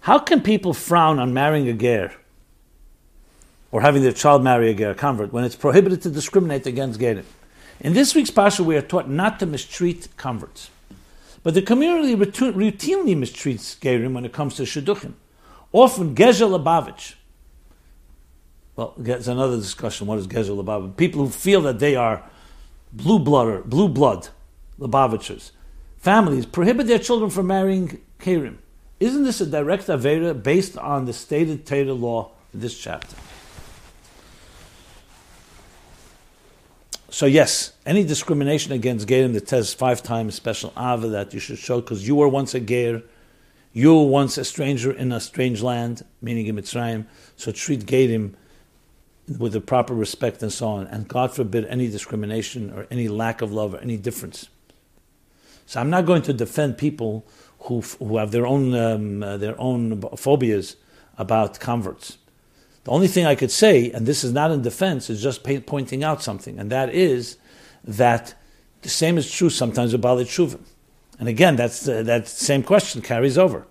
[0.00, 2.12] How can people frown on marrying a ger
[3.76, 7.26] or having their child marry a ger, convert, when it's prohibited to discriminate against Gadim?
[7.78, 10.70] In this week's Parsha, we are taught not to mistreat converts.
[11.42, 15.12] But the community routinely mistreats Gerim when it comes to Shidduchim.
[15.72, 17.16] Often, Gezel Lubavitch.
[18.76, 20.06] Well, it's another discussion.
[20.06, 20.96] What is Gezel Lubavitch?
[20.96, 22.22] People who feel that they are
[22.94, 24.30] blue blood, blue blood
[24.80, 25.50] Lubavitchers.
[25.98, 28.56] Families prohibit their children from marrying Gerim.
[29.00, 33.14] Isn't this a direct Avera based on the stated Torah law in this chapter?
[37.16, 41.56] So yes, any discrimination against Gerim that says five times special Ava that you should
[41.56, 43.02] show because you were once a Ger,
[43.72, 48.34] you were once a stranger in a strange land, meaning in Mitzrayim, so treat Gerim
[49.38, 50.88] with the proper respect and so on.
[50.88, 54.50] And God forbid any discrimination or any lack of love or any difference.
[55.64, 57.24] So I'm not going to defend people
[57.60, 60.76] who, who have their own, um, uh, their own phobias
[61.16, 62.18] about converts.
[62.86, 66.04] The only thing I could say, and this is not in defense, is just pointing
[66.04, 67.36] out something, and that is
[67.82, 68.32] that
[68.82, 70.60] the same is true sometimes about Tshuva.
[71.18, 73.66] And again, that's that same question carries over.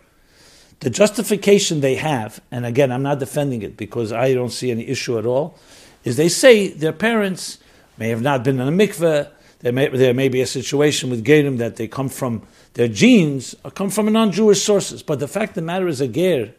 [0.82, 4.86] The justification they have, and again, I'm not defending it because I don't see any
[4.86, 5.58] issue at all,
[6.04, 7.60] is they say their parents
[7.97, 11.23] may have not been in a mikveh, there may, there may be a situation with
[11.23, 15.01] Gerim that they come from, their genes come from non Jewish sources.
[15.04, 16.54] But the fact of the matter is, a Ger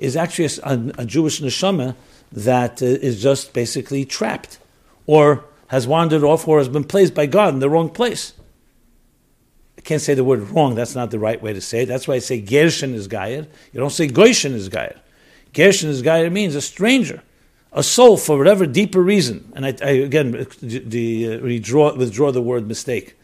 [0.00, 1.94] is actually a, a Jewish neshama
[2.32, 4.58] that uh, is just basically trapped
[5.06, 8.32] or has wandered off or has been placed by God in the wrong place.
[9.78, 11.86] I can't say the word wrong, that's not the right way to say it.
[11.86, 13.46] That's why I say Ger shenisgayer.
[13.72, 15.00] You don't say Goishin is Gayer.
[15.52, 17.22] Ger shenisgayer means a stranger
[17.72, 22.42] a soul for whatever deeper reason, and I, I again the, uh, withdraw, withdraw the
[22.42, 23.16] word mistake,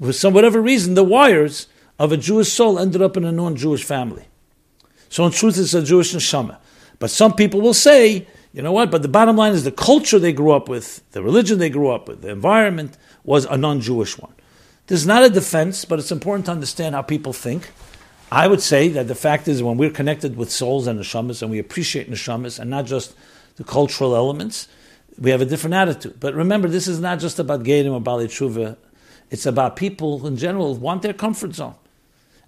[0.00, 1.66] for some whatever reason, the wires
[1.98, 4.26] of a Jewish soul ended up in a non-Jewish family.
[5.16, 6.58] So in truth, it's a Jewish neshama.
[6.98, 8.90] But some people will say, you know what?
[8.90, 11.88] But the bottom line is the culture they grew up with, the religion they grew
[11.88, 14.34] up with, the environment was a non-Jewish one.
[14.88, 17.70] This is not a defense, but it's important to understand how people think.
[18.30, 21.50] I would say that the fact is when we're connected with souls and neshamas, and
[21.50, 23.14] we appreciate neshamas, and not just
[23.56, 24.68] the cultural elements,
[25.18, 26.20] we have a different attitude.
[26.20, 28.76] But remember, this is not just about Gerim or Bali Tshuva.
[29.30, 31.76] It's about people in general want their comfort zone.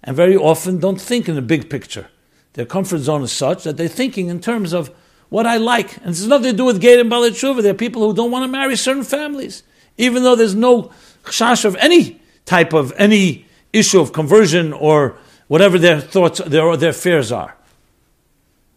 [0.03, 2.09] And very often don't think in the big picture.
[2.53, 4.89] Their comfort zone is such that they're thinking in terms of
[5.29, 5.97] what I like.
[5.97, 7.61] And this has nothing to do with Gerim Bali Tshuva.
[7.61, 9.63] There are people who don't want to marry certain families,
[9.97, 10.91] even though there's no
[11.25, 15.15] chash of any type of any issue of conversion or
[15.47, 17.55] whatever their thoughts, their, their fears are.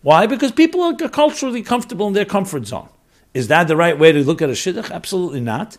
[0.03, 0.27] Why?
[0.27, 2.89] Because people are culturally comfortable in their comfort zone.
[3.35, 4.91] Is that the right way to look at a shidduch?
[4.91, 5.79] Absolutely not.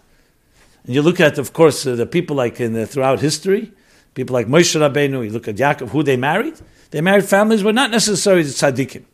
[0.85, 3.71] And you look at, of course, uh, the people like in the, throughout history,
[4.15, 5.25] people like Moshe Rabbeinu.
[5.25, 6.55] You look at Yaakov, who they married.
[6.93, 9.05] They married families were not necessarily tzaddikim.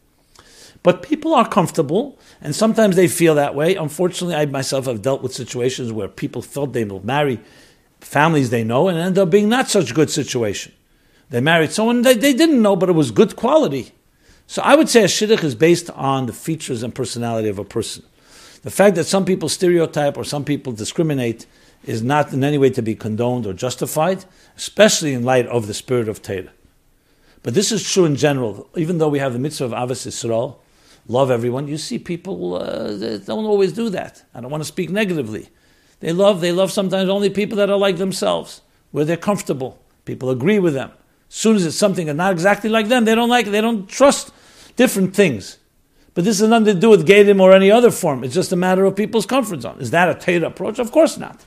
[0.84, 3.78] But people are comfortable, and sometimes they feel that way.
[3.78, 7.40] Unfortunately, I myself have dealt with situations where people felt they will marry
[8.02, 10.74] families they know and end up being not such good situation.
[11.30, 13.94] They married someone they, they didn't know, but it was good quality.
[14.46, 17.64] So I would say a shidduch is based on the features and personality of a
[17.64, 18.04] person.
[18.64, 21.46] The fact that some people stereotype or some people discriminate
[21.86, 24.26] is not in any way to be condoned or justified,
[24.58, 26.52] especially in light of the spirit of Torah.
[27.44, 28.70] But this is true in general.
[28.76, 30.58] Even though we have the mitzvah of Ahavas Yisrael,
[31.08, 34.24] love everyone, you see people uh, don't always do that.
[34.34, 35.50] I don't want to speak negatively.
[36.00, 38.62] They love, they love sometimes only people that are like themselves,
[38.92, 39.80] where they're comfortable.
[40.06, 40.92] People agree with them.
[41.30, 43.46] As soon as it's something that's not exactly like them, they don't like.
[43.46, 44.32] They don't trust
[44.76, 45.58] different things.
[46.14, 48.24] But this has nothing to do with Gerim or any other form.
[48.24, 49.78] It's just a matter of people's comfort zone.
[49.80, 50.80] Is that a Torah approach?
[50.80, 51.46] Of course not.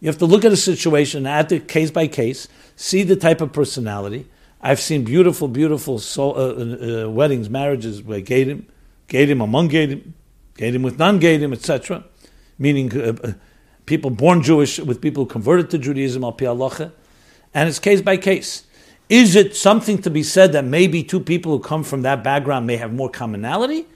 [0.00, 2.46] You have to look at a situation, at the case by case,
[2.78, 4.26] see the type of personality.
[4.60, 8.64] I've seen beautiful, beautiful soul, uh, uh, uh, weddings, marriages where Gerim,
[9.08, 10.12] Gerim among Gerim,
[10.54, 12.04] Gerim with non Gerim, etc
[12.58, 13.32] meaning uh, uh,
[13.86, 16.36] people born Jewish with people who converted to Judaism al
[17.54, 18.64] and it's case by case.
[19.08, 22.66] Is it something to be said that maybe two people who come from that background
[22.66, 23.86] may have more commonality?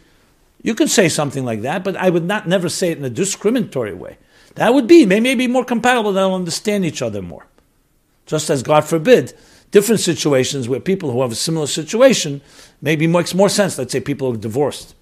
[0.62, 3.10] You could say something like that, but I would not never say it in a
[3.10, 4.16] discriminatory way.
[4.54, 7.46] That would be, they may be more compatible, they'll understand each other more.
[8.32, 9.34] Just as, God forbid,
[9.72, 12.40] different situations where people who have a similar situation
[12.80, 13.76] maybe makes more sense.
[13.76, 14.94] Let's say people are divorced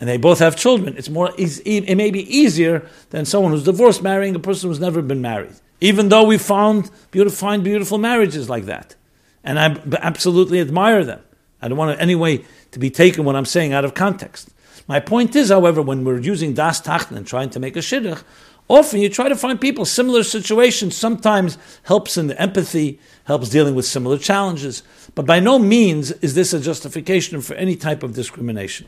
[0.00, 4.02] and they both have children, it's more it may be easier than someone who's divorced
[4.02, 5.52] marrying a person who's never been married.
[5.82, 8.96] Even though we found beautiful, find beautiful marriages like that,
[9.44, 11.20] and I absolutely admire them.
[11.60, 14.48] I don't want to, anyway to be taken what I'm saying out of context.
[14.86, 18.22] My point is, however, when we're using das tachten and trying to make a shidduch,
[18.68, 20.96] often you try to find people similar situations.
[20.96, 24.82] Sometimes helps in the empathy, helps dealing with similar challenges,
[25.14, 28.86] but by no means is this a justification for any type of discrimination.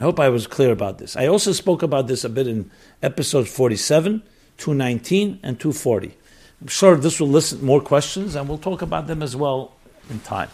[0.00, 1.16] I hope I was clear about this.
[1.16, 2.70] I also spoke about this a bit in
[3.02, 4.22] episode 47,
[4.56, 6.14] 219, and 240.
[6.60, 9.72] I'm sure this will elicit more questions, and we'll talk about them as well
[10.08, 10.50] in time.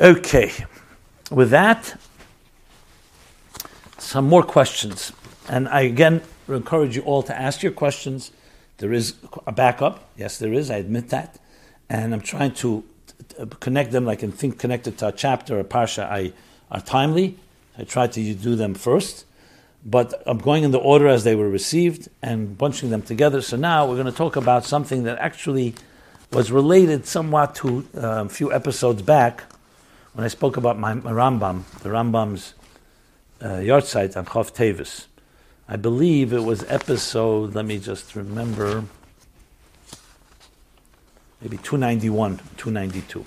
[0.00, 0.52] Okay,
[1.30, 1.98] with that,
[3.98, 5.12] some more questions.
[5.48, 6.22] And I again
[6.56, 8.30] encourage you all to ask your questions.
[8.78, 9.14] There is
[9.46, 10.08] a backup.
[10.16, 10.70] Yes, there is.
[10.70, 11.38] I admit that.
[11.88, 12.84] And I'm trying to
[13.60, 16.32] connect them like I think connected to a chapter or parsha I
[16.70, 17.38] are timely
[17.78, 19.24] I try to do them first,
[19.84, 23.40] but I'm going in the order as they were received and bunching them together.
[23.40, 25.76] So now we're going to talk about something that actually
[26.32, 29.44] was related somewhat to uh, a few episodes back
[30.14, 32.54] when I spoke about my, Rambam, the Rambam's
[33.40, 35.06] uh, yahrzeit on Chof Teves.
[35.70, 38.84] I believe it was episode, let me just remember,
[41.42, 43.26] maybe 291, 292.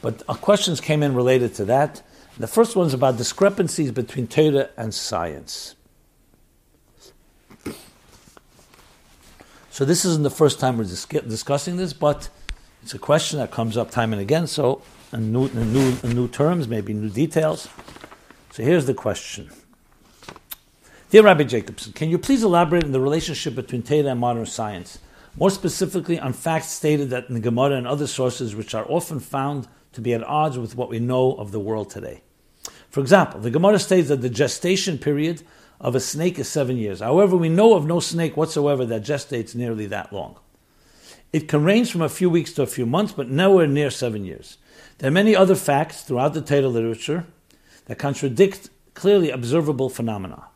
[0.00, 2.02] But uh, questions came in related to that.
[2.38, 5.74] The first one is about discrepancies between Torah and science.
[9.70, 12.28] So this isn't the first time we're dis- discussing this, but
[12.84, 14.46] it's a question that comes up time and again.
[14.46, 14.82] So,
[15.12, 17.68] in new, in new, in new terms, maybe new details.
[18.52, 19.50] So here's the question.
[21.12, 24.98] Dear Rabbi Jacobson, can you please elaborate on the relationship between Torah and modern science?
[25.36, 29.20] More specifically, on facts stated that in the Gemara and other sources, which are often
[29.20, 32.22] found to be at odds with what we know of the world today.
[32.88, 35.42] For example, the Gemara states that the gestation period
[35.82, 37.00] of a snake is seven years.
[37.00, 40.36] However, we know of no snake whatsoever that gestates nearly that long.
[41.30, 44.24] It can range from a few weeks to a few months, but nowhere near seven
[44.24, 44.56] years.
[44.96, 47.26] There are many other facts throughout the Torah literature
[47.84, 50.46] that contradict clearly observable phenomena.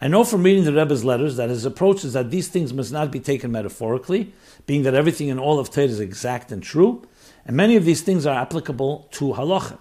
[0.00, 2.92] I know from reading the Rebbe's letters that his approach is that these things must
[2.92, 4.32] not be taken metaphorically,
[4.66, 7.06] being that everything in all of Torah is exact and true,
[7.46, 9.78] and many of these things are applicable to halacha.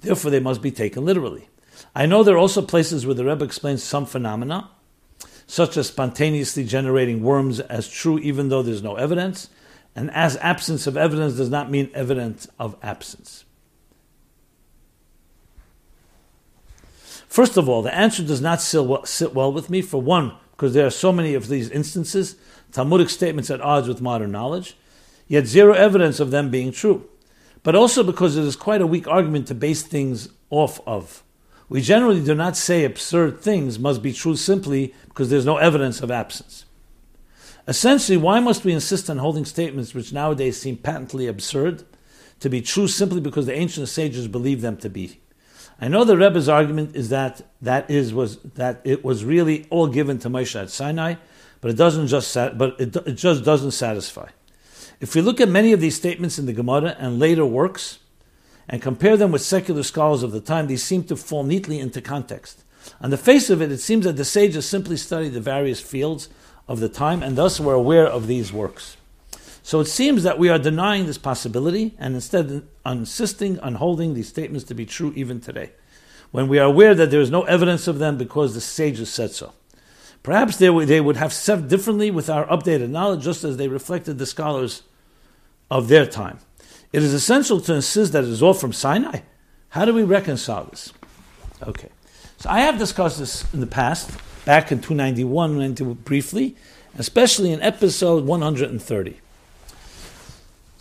[0.00, 1.48] Therefore, they must be taken literally.
[1.94, 4.70] I know there are also places where the Rebbe explains some phenomena,
[5.46, 9.48] such as spontaneously generating worms as true even though there's no evidence,
[9.94, 13.45] and as absence of evidence does not mean evidence of absence.
[17.36, 20.86] First of all, the answer does not sit well with me, for one, because there
[20.86, 22.36] are so many of these instances,
[22.72, 24.74] Talmudic statements at odds with modern knowledge,
[25.28, 27.06] yet zero evidence of them being true.
[27.62, 31.22] But also because it is quite a weak argument to base things off of.
[31.68, 36.00] We generally do not say absurd things must be true simply because there's no evidence
[36.00, 36.64] of absence.
[37.68, 41.84] Essentially, why must we insist on holding statements which nowadays seem patently absurd
[42.40, 45.20] to be true simply because the ancient sages believed them to be?
[45.80, 49.88] I know the Rebbe's argument is that that is was that it was really all
[49.88, 51.16] given to Moshe at Sinai,
[51.60, 54.28] but it doesn't just but it, it just doesn't satisfy.
[55.00, 57.98] If we look at many of these statements in the Gemara and later works,
[58.68, 62.00] and compare them with secular scholars of the time, these seem to fall neatly into
[62.00, 62.64] context.
[63.00, 66.28] On the face of it, it seems that the sages simply studied the various fields
[66.68, 68.95] of the time and thus were aware of these works.
[69.66, 74.28] So it seems that we are denying this possibility and instead insisting on holding these
[74.28, 75.72] statements to be true even today,
[76.30, 79.32] when we are aware that there is no evidence of them because the sages said
[79.32, 79.54] so.
[80.22, 83.66] Perhaps they would, they would have said differently with our updated knowledge, just as they
[83.66, 84.84] reflected the scholars
[85.68, 86.38] of their time.
[86.92, 89.22] It is essential to insist that it is all from Sinai.
[89.70, 90.92] How do we reconcile this?
[91.64, 91.88] Okay.
[92.38, 94.12] So I have discussed this in the past,
[94.44, 96.54] back in 291, went into it briefly,
[96.96, 99.20] especially in episode 130.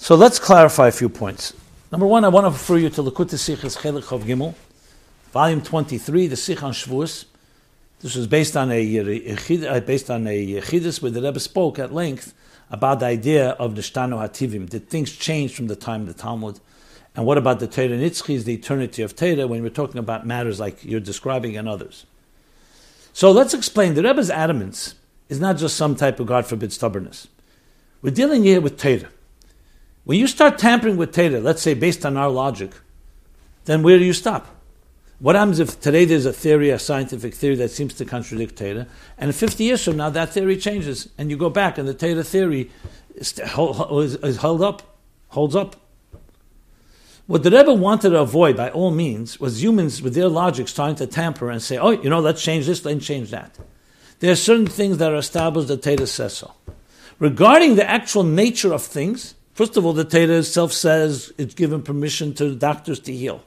[0.05, 1.55] So let's clarify a few points.
[1.91, 4.53] Number one, I want to refer you to Likkutei Sichos Chelek Chof Gimmel,
[5.31, 7.25] volume 23, the Sich on Shavuos.
[8.01, 11.91] This was based on a, uh, based on a chidus where the Rebbe spoke at
[11.91, 12.35] length
[12.69, 14.69] about the idea of Nishtanu Hativim.
[14.69, 16.59] Did things change from the time of the Talmud?
[17.15, 20.59] And what about the Torah Nitzchis, the eternity of Torah, when we're talking about matters
[20.59, 22.05] like you're describing and others?
[23.11, 23.95] So let's explain.
[23.95, 24.93] The Rebbe's adamance
[25.29, 27.27] is not just some type of, God forbid, stubbornness.
[28.03, 29.09] We're dealing here with Torah.
[30.05, 32.71] When you start tampering with Torah, let's say based on our logic,
[33.65, 34.47] then where do you stop?
[35.19, 38.85] What happens if today there's a theory, a scientific theory that seems to contradict Torah,
[39.17, 42.23] and 50 years from now that theory changes, and you go back and the Torah
[42.23, 42.69] theory
[43.15, 44.97] is, is held up,
[45.29, 45.75] holds up?
[47.27, 50.95] What the Rebbe wanted to avoid, by all means, was humans with their logic trying
[50.95, 53.57] to tamper and say, "Oh, you know, let's change this, let's change that."
[54.19, 56.51] There are certain things that are established that Torah says so.
[57.17, 61.81] Regarding the actual nature of things, first of all, the Torah itself says it's given
[61.81, 63.43] permission to doctors to heal.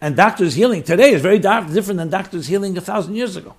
[0.00, 3.56] And doctors healing today is very different than doctors healing a thousand years ago.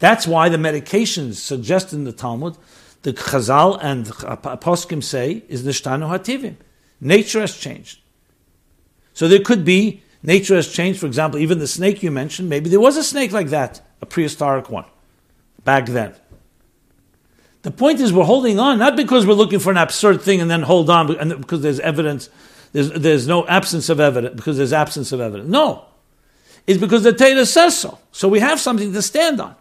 [0.00, 2.56] That's why the medications suggested in the Talmud,
[3.02, 6.56] the Chazal and Poskim say, is Nishtanu Hativim.
[7.00, 8.00] Nature has changed.
[9.12, 11.00] So there could be, nature has changed.
[11.00, 14.06] For example, even the snake you mentioned, maybe there was a snake like that, a
[14.06, 14.86] prehistoric one,
[15.64, 16.14] back then.
[17.62, 20.50] The point is, we're holding on, not because we're looking for an absurd thing and
[20.50, 21.06] then hold on
[21.40, 22.30] because there's evidence
[22.72, 25.48] there's, there's no absence of evidence because there's absence of evidence.
[25.48, 25.84] No.
[26.66, 27.98] It's because the Torah says so.
[28.12, 29.56] So we have something to stand on.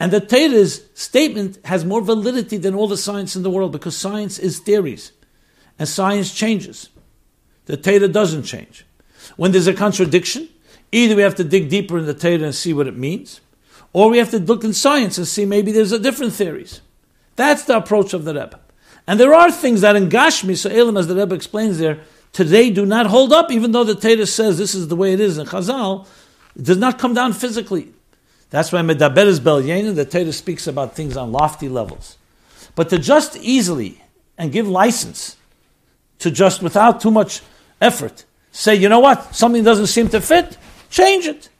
[0.00, 3.96] And the Torah's statement has more validity than all the science in the world because
[3.96, 5.12] science is theories.
[5.78, 6.90] And science changes.
[7.66, 8.86] The Torah doesn't change.
[9.36, 10.48] When there's a contradiction,
[10.92, 13.40] either we have to dig deeper in the Torah and see what it means,
[13.92, 16.80] or we have to look in science and see maybe there's a different theories.
[17.38, 18.58] That's the approach of the Rebbe.
[19.06, 22.00] And there are things that in Gashmi, so Elam, as the Rebbe explains there,
[22.32, 25.20] today do not hold up, even though the Torah says this is the way it
[25.20, 26.04] is in Chazal,
[26.56, 27.92] it does not come down physically.
[28.50, 32.18] That's why Medaber is Belyenin, the Torah speaks about things on lofty levels.
[32.74, 34.02] But to just easily
[34.36, 35.36] and give license
[36.18, 37.40] to just without too much
[37.80, 40.58] effort say, you know what, something doesn't seem to fit,
[40.90, 41.50] change it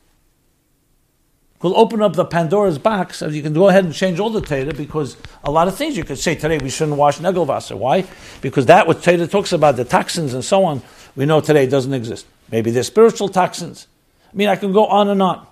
[1.63, 4.41] will open up the Pandora's box, and you can go ahead and change all the
[4.41, 7.77] Torah because a lot of things you could say today we shouldn't wash Negelwasser.
[7.77, 8.07] Why?
[8.41, 10.83] Because that what Torah talks about, the toxins and so on,
[11.17, 12.27] we know today doesn't exist.
[12.51, 13.89] Maybe they're spiritual toxins.
[14.33, 15.47] I mean, I can go on and on.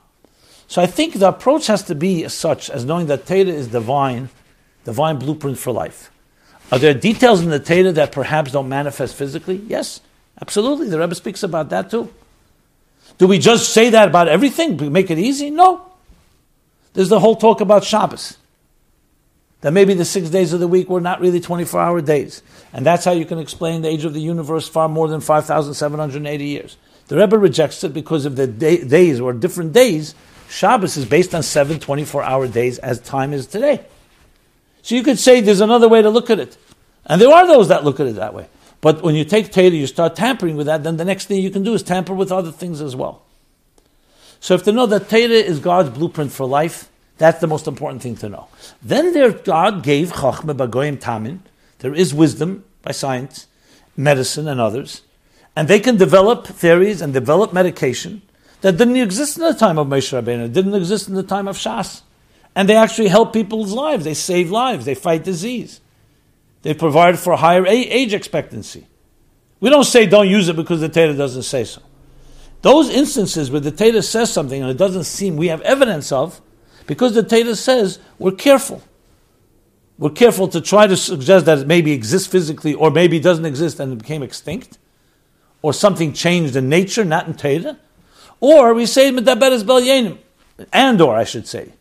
[0.68, 4.28] So I think the approach has to be such as knowing that Torah is divine,
[4.84, 6.11] divine blueprint for life.
[6.72, 9.57] Are there details in the Torah that perhaps don't manifest physically?
[9.66, 10.00] Yes,
[10.40, 10.88] absolutely.
[10.88, 12.12] The Rebbe speaks about that too.
[13.18, 14.92] Do we just say that about everything?
[14.92, 15.50] Make it easy?
[15.50, 15.92] No.
[16.97, 18.38] There's the whole talk about Shabbos.
[19.61, 22.42] That maybe the six days of the week were not really 24 hour days.
[22.72, 26.44] And that's how you can explain the age of the universe far more than 5,780
[26.47, 26.78] years.
[27.09, 30.14] The Rebbe rejects it because of the day, days or different days.
[30.49, 33.84] Shabbos is based on seven 24 hour days as time is today.
[34.80, 36.57] So you could say there's another way to look at it.
[37.05, 38.49] And there are those that look at it that way.
[38.80, 41.51] But when you take Torah, you start tampering with that, then the next thing you
[41.51, 43.25] can do is tamper with other things as well.
[44.41, 48.03] So if to know that Torah is God's blueprint for life, that's the most important
[48.03, 48.49] thing to know.
[48.82, 51.41] Then there, God gave Chachma Bagoyim Tamin.
[51.78, 53.47] There is wisdom by science,
[53.97, 55.03] medicine, and others.
[55.55, 58.22] And they can develop theories and develop medication
[58.61, 61.57] that didn't exist in the time of Moshe Rabbeinu, didn't exist in the time of
[61.57, 62.03] Shas.
[62.55, 64.05] And they actually help people's lives.
[64.05, 64.84] They save lives.
[64.84, 65.80] They fight disease.
[66.62, 68.87] They provide for higher age expectancy.
[69.61, 71.82] We don't say don't use it because the Torah doesn't say so.
[72.66, 76.40] Those instances where the Torah says something and it doesn't seem we have evidence of,
[76.88, 78.82] because the Torah says we're careful.
[79.98, 83.78] We're careful to try to suggest that it maybe exists physically or maybe doesn't exist
[83.78, 84.78] and it became extinct,
[85.62, 87.78] or something changed in nature, not in Torah.
[88.40, 90.18] Or we say Medaber Belyenim,
[90.72, 91.72] and or I should say,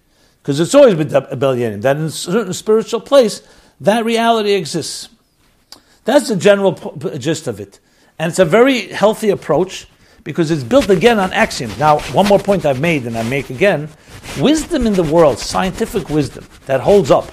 [0.43, 3.41] because it's always Belyenim, that in a certain spiritual place,
[3.81, 5.09] that reality exists.
[6.03, 6.73] That's the general
[7.17, 7.79] gist of it.
[8.19, 9.87] And it's a very healthy approach
[10.25, 11.77] because it's built again on axioms.
[11.79, 13.87] Now, one more point I've made and I make again
[14.37, 17.31] wisdom in the world, scientific wisdom that holds up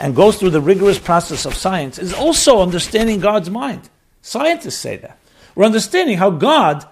[0.00, 3.88] and goes through the rigorous process of science, is also understanding God's mind.
[4.22, 5.18] Scientists say that.
[5.54, 6.88] We're understanding how God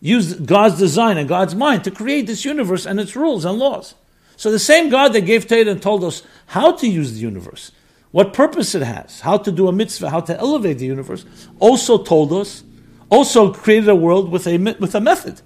[0.00, 3.94] used God's design and God's mind to create this universe and its rules and laws.
[4.36, 7.72] So the same God that gave Torah and told us how to use the universe,
[8.10, 11.26] what purpose it has, how to do a mitzvah, how to elevate the universe,
[11.58, 12.62] also told us,
[13.10, 15.40] also created a world with a, with a method,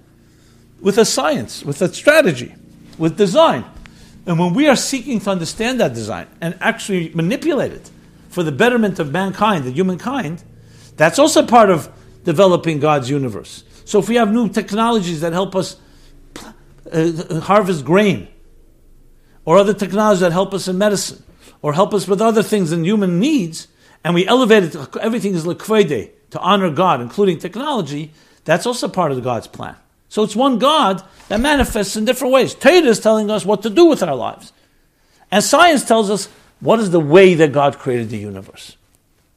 [0.81, 2.53] with a science, with a strategy,
[2.97, 3.65] with design.
[4.25, 7.89] And when we are seeking to understand that design and actually manipulate it
[8.29, 10.43] for the betterment of mankind, the humankind,
[10.95, 11.89] that's also part of
[12.23, 13.63] developing God's universe.
[13.85, 15.77] So if we have new technologies that help us
[16.91, 18.27] uh, harvest grain,
[19.45, 21.21] or other technologies that help us in medicine,
[21.61, 23.67] or help us with other things in human needs,
[24.03, 28.11] and we elevate it, everything is liquide, to honor God, including technology,
[28.43, 29.75] that's also part of God's plan.
[30.09, 32.55] So it's one God that manifests in different ways.
[32.55, 34.51] Torah is telling us what to do with our lives.
[35.31, 36.27] And science tells us
[36.59, 38.77] what is the way that God created the universe.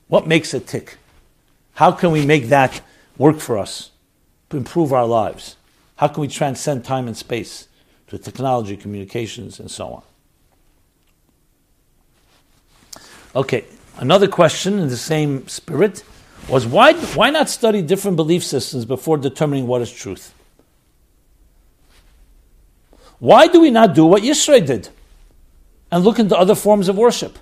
[0.08, 0.96] What makes it tick?
[1.74, 2.80] How can we make that
[3.18, 3.90] work for us
[4.48, 5.56] to improve our lives?
[5.96, 7.68] How can we transcend time and space
[8.06, 10.02] to technology, communications, and so on?
[13.34, 13.64] Okay,
[13.98, 16.02] another question in the same spirit
[16.48, 20.32] was why, why not study different belief systems before determining what is truth?
[23.18, 24.88] Why do we not do what Yisro did
[25.90, 27.38] and look into other forms of worship?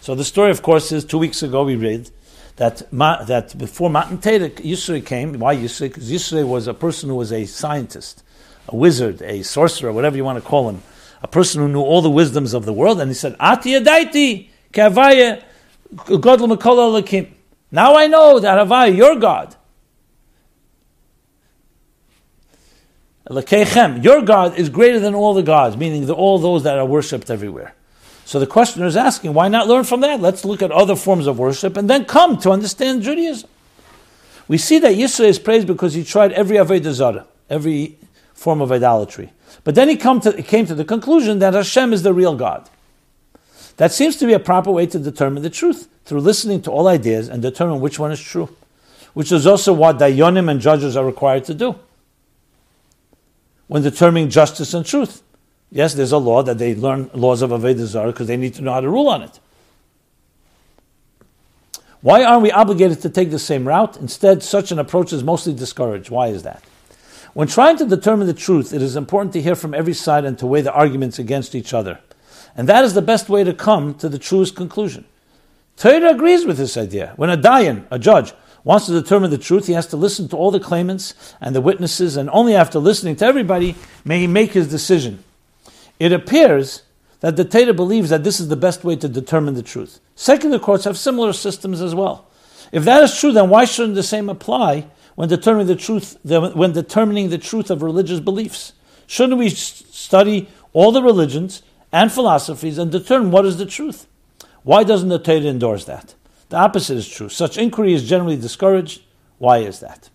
[0.00, 2.10] So the story, of course, is two weeks ago we read
[2.56, 5.38] that, Ma, that before Matan Torah, Yisro came.
[5.38, 5.88] Why Yisro?
[5.88, 8.22] Because Yisro was a person who was a scientist,
[8.68, 10.82] a wizard, a sorcerer, whatever you want to call him,
[11.22, 13.00] a person who knew all the wisdoms of the world.
[13.00, 15.42] And he said, Ati Adaiti, Kavaya,
[15.94, 17.36] Godl Makol
[17.70, 19.56] now I know that Havai, your God,
[24.04, 27.30] your God is greater than all the gods, meaning the, all those that are worshipped
[27.30, 27.74] everywhere.
[28.24, 30.20] So the questioner is asking, why not learn from that?
[30.20, 33.48] Let's look at other forms of worship and then come to understand Judaism.
[34.48, 37.98] We see that Yisro is praised because he tried every Avodah Zarah, every
[38.34, 39.32] form of idolatry.
[39.62, 42.68] But then he, to, he came to the conclusion that Hashem is the real God.
[43.80, 46.86] That seems to be a proper way to determine the truth, through listening to all
[46.86, 48.54] ideas and determine which one is true,
[49.14, 51.76] which is also what dayanim and judges are required to do
[53.68, 55.22] when determining justice and truth.
[55.72, 58.60] Yes, there's a law that they learn laws of Avodah Zarah because they need to
[58.60, 59.40] know how to rule on it.
[62.02, 63.96] Why aren't we obligated to take the same route?
[63.96, 66.10] Instead, such an approach is mostly discouraged.
[66.10, 66.62] Why is that?
[67.32, 70.38] When trying to determine the truth, it is important to hear from every side and
[70.38, 71.98] to weigh the arguments against each other.
[72.56, 75.04] And that is the best way to come to the truest conclusion.
[75.76, 77.14] Torah agrees with this idea.
[77.16, 78.32] When a dayan, a judge,
[78.64, 81.60] wants to determine the truth, he has to listen to all the claimants and the
[81.60, 83.74] witnesses, and only after listening to everybody
[84.04, 85.24] may he make his decision.
[85.98, 86.82] It appears
[87.20, 90.00] that the Torah believes that this is the best way to determine the truth.
[90.14, 92.26] Secular courts have similar systems as well.
[92.72, 96.72] If that is true, then why shouldn't the same apply when determining the truth, when
[96.72, 98.72] determining the truth of religious beliefs?
[99.06, 101.62] Shouldn't we study all the religions
[101.92, 104.06] and philosophies and determine what is the truth.
[104.62, 106.14] Why doesn't the Torah endorse that?
[106.50, 107.28] The opposite is true.
[107.28, 109.02] Such inquiry is generally discouraged.
[109.38, 110.10] Why is that?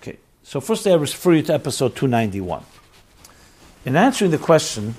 [0.00, 2.64] Okay, so first I refer you to episode 291.
[3.84, 4.94] In answering the question,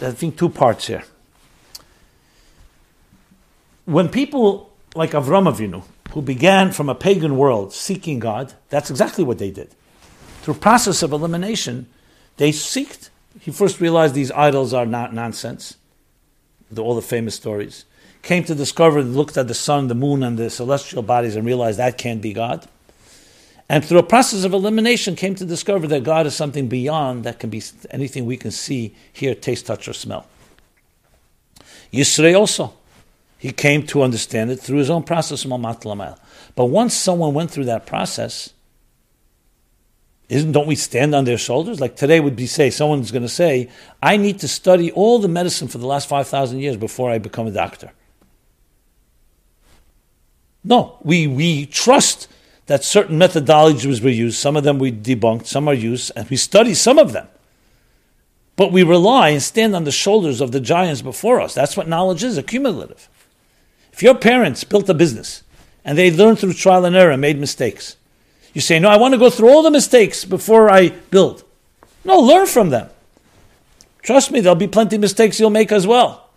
[0.00, 1.04] I think two parts here.
[3.84, 9.22] When people like Avram Avinu, who began from a pagan world seeking God, that's exactly
[9.22, 9.74] what they did.
[10.42, 11.86] Through process of elimination,
[12.36, 15.76] they seeked he first realized these idols are not nonsense,
[16.70, 17.84] the, all the famous stories.
[18.22, 21.78] Came to discover, looked at the sun, the moon, and the celestial bodies and realized
[21.78, 22.66] that can't be God.
[23.68, 27.38] And through a process of elimination, came to discover that God is something beyond that
[27.38, 30.26] can be anything we can see, hear, taste, touch, or smell.
[31.92, 32.74] Yisro also.
[33.38, 37.86] He came to understand it through his own process, But once someone went through that
[37.86, 38.52] process,
[40.30, 41.80] isn't don't we stand on their shoulders?
[41.80, 43.68] Like today would be say someone's going to say,
[44.00, 47.18] I need to study all the medicine for the last five thousand years before I
[47.18, 47.90] become a doctor.
[50.62, 52.28] No, we we trust
[52.66, 54.38] that certain methodologies were used.
[54.38, 57.26] Some of them we debunked, some are used, and we study some of them.
[58.54, 61.54] But we rely and stand on the shoulders of the giants before us.
[61.54, 63.08] That's what knowledge is, accumulative.
[63.92, 65.42] If your parents built a business
[65.84, 67.96] and they learned through trial and error and made mistakes,
[68.52, 71.44] you say, No, I want to go through all the mistakes before I build.
[72.04, 72.88] No, learn from them.
[74.02, 76.28] Trust me, there'll be plenty of mistakes you'll make as well.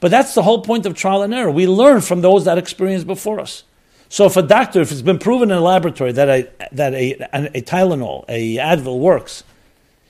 [0.00, 1.50] But that's the whole point of trial and error.
[1.50, 3.62] We learn from those that experience before us.
[4.08, 7.12] So if a doctor, if it's been proven in a laboratory that a, that a,
[7.56, 9.44] a Tylenol, a Advil works,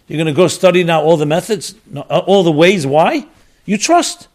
[0.09, 3.27] you're going to go study now all the methods, uh, all the ways why?
[3.65, 4.29] You trust.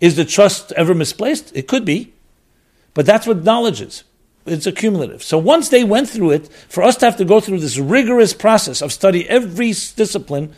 [0.00, 1.54] Is the trust ever misplaced?
[1.54, 2.12] It could be.
[2.92, 4.04] But that's what knowledge is.
[4.50, 5.22] It's accumulative.
[5.22, 8.34] So once they went through it, for us to have to go through this rigorous
[8.34, 10.52] process of study every discipline,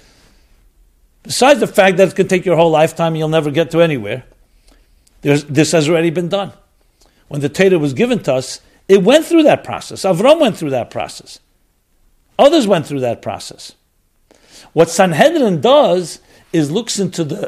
[1.22, 3.80] besides the fact that it could take your whole lifetime, and you'll never get to
[3.80, 4.24] anywhere,
[5.20, 6.52] this has already been done.
[7.28, 10.02] When the Torah was given to us, it went through that process.
[10.02, 11.38] Avram went through that process.
[12.38, 13.74] Others went through that process.
[14.72, 16.20] What Sanhedrin does
[16.52, 17.46] is looks into the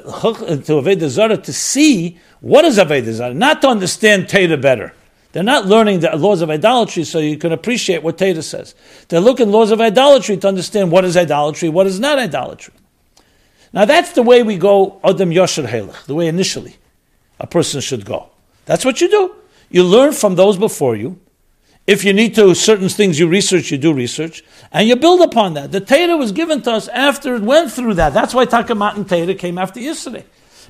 [0.49, 4.95] into Avodah Zarah to see what is Avodah Zarah, not to understand Torah better.
[5.35, 8.77] They're not learning the laws of idolatry so you can appreciate what Torah says.
[9.09, 12.73] They're looking laws of idolatry to understand what is idolatry, what is not idolatry.
[13.73, 16.77] Now that's the way we go Adam Yosher Helech, the way initially
[17.41, 18.31] a person should go.
[18.67, 19.35] That's what you do.
[19.71, 21.19] You learn from those before you.
[21.85, 25.55] If you need to, certain things you research, you do research, and you build upon
[25.55, 25.73] that.
[25.73, 28.15] The Torah was given to us after it went through that.
[28.15, 30.23] That's why Takamat and Torah came after Yisro.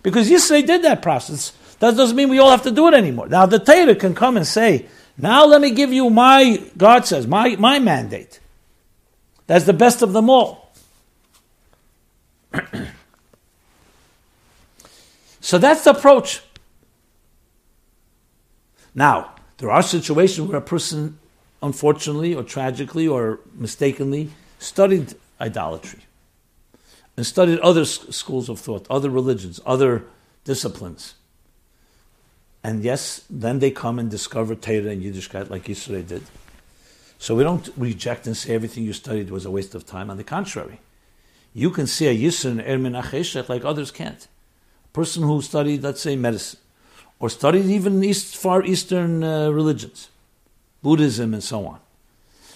[0.03, 1.53] Because Yisro did that process.
[1.85, 3.28] That doesn't mean we all have to do it anymore.
[3.28, 4.87] Now the Torah can come and say,
[5.18, 8.41] now let me give you my, God says, my, my mandate.
[9.47, 10.72] That's the best of them all.
[15.41, 16.41] so that's the approach.
[18.95, 21.18] Now, there are situations where a person,
[21.62, 26.01] unfortunately or tragically or mistakenly, studied idolatry
[27.14, 30.07] and studied other schools of thought, other religions, other
[30.45, 31.16] disciplines.
[32.65, 36.23] And yes, then they come and discover Torah and Yiddishkeit like Yisro did.
[37.19, 40.11] So we don't reject and say everything you studied was a waste of time.
[40.11, 40.81] On the contrary,
[41.53, 44.27] you can see a Yisr and Ermin like others can't.
[44.87, 46.59] A person who studied, let's say, medicine,
[47.21, 50.09] or studied even East, Far Eastern uh, religions,
[50.83, 51.81] Buddhism and so on.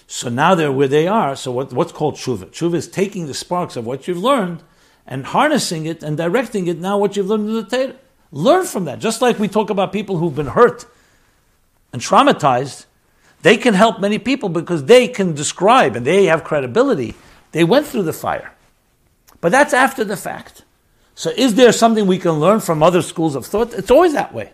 [0.07, 1.35] So now they're where they are.
[1.35, 2.47] So what, what's called tshuva?
[2.47, 4.63] Tshuva is taking the sparks of what you've learned
[5.05, 7.95] and harnessing it and directing it now what you've learned in the Torah.
[8.31, 8.99] Learn from that.
[8.99, 10.85] Just like we talk about people who've been hurt
[11.91, 12.85] and traumatized,
[13.41, 17.15] they can help many people because they can describe and they have credibility.
[17.51, 18.53] They went through the fire.
[19.41, 20.63] But that's after the fact.
[21.15, 23.73] So is there something we can learn from other schools of thought?
[23.73, 24.53] It's always that way.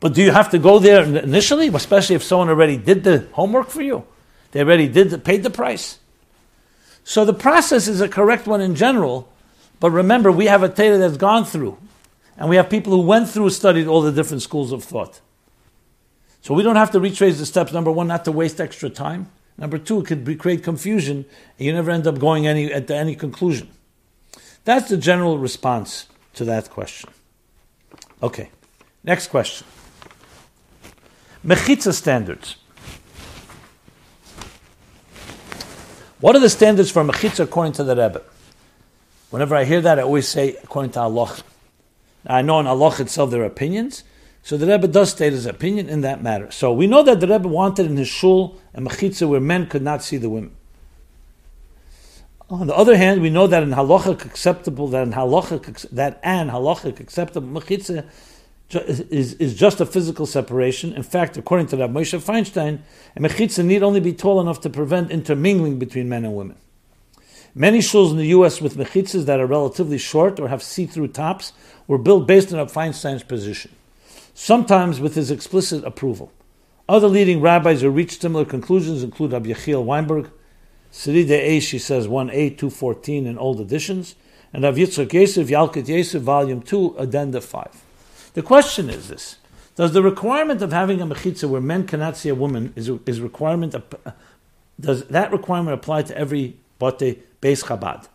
[0.00, 3.68] But do you have to go there initially, especially if someone already did the homework
[3.68, 4.04] for you?
[4.52, 5.98] They already did the, paid the price.
[7.04, 9.28] So the process is a correct one in general,
[9.78, 11.78] but remember, we have a Torah that's gone through,
[12.40, 15.20] and we have people who went through, studied all the different schools of thought.
[16.40, 17.70] So we don't have to retrace the steps.
[17.70, 19.30] Number one, not to waste extra time.
[19.58, 21.26] Number two, it could be, create confusion,
[21.58, 23.68] and you never end up going any, at any conclusion.
[24.64, 27.10] That's the general response to that question.
[28.22, 28.48] Okay,
[29.04, 29.66] next question.
[31.44, 32.56] Mechitza standards.
[36.20, 38.22] What are the standards for mechitza according to the Rebbe?
[39.28, 41.42] Whenever I hear that, I always say according to halacha.
[42.26, 44.04] I know in halacha itself there are opinions,
[44.42, 46.50] so the Rebbe does state his opinion in that matter.
[46.50, 49.82] So we know that the Rebbe wanted in his shul a mechitza where men could
[49.82, 50.56] not see the women.
[52.48, 56.50] On the other hand, we know that in halachic acceptable, that in halachic, that an
[56.50, 58.08] halachic acceptable mechitza
[58.70, 60.92] is, is just a physical separation.
[60.92, 62.80] In fact, according to Rabbi Moshe Feinstein,
[63.16, 66.56] a mechitza need only be tall enough to prevent intermingling between men and women.
[67.54, 68.60] Many shuls in the U.S.
[68.60, 71.52] with mechitzas that are relatively short or have see-through tops
[71.88, 73.72] were built based on Rabbi Feinstein's position,
[74.34, 76.30] sometimes with his explicit approval.
[76.88, 80.30] Other leading rabbis who reached similar conclusions include Rabbi Yechiel Weinberg,
[80.92, 84.14] Serida A, she says 1A, 214 in old editions,
[84.52, 87.84] and Rav Yitzchak Yosef, Yalkut Yosef, volume 2, addenda 5.
[88.34, 89.36] The question is this.
[89.76, 93.20] Does the requirement of having a mechitza where men cannot see a woman is, is
[93.20, 93.80] requirement uh,
[94.78, 98.08] does that requirement apply to every bote Beis Chabad,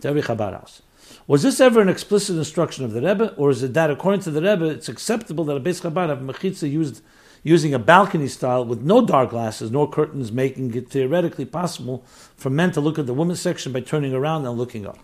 [0.00, 0.82] to every Chabad house?
[1.28, 4.32] Was this ever an explicit instruction of the Rebbe, or is it that according to
[4.32, 7.02] the Rebbe it's acceptable that a Beis Chabad have mechitza used
[7.42, 12.04] using a balcony style with no dark glasses nor curtains, making it theoretically possible
[12.36, 14.98] for men to look at the women's section by turning around and looking up.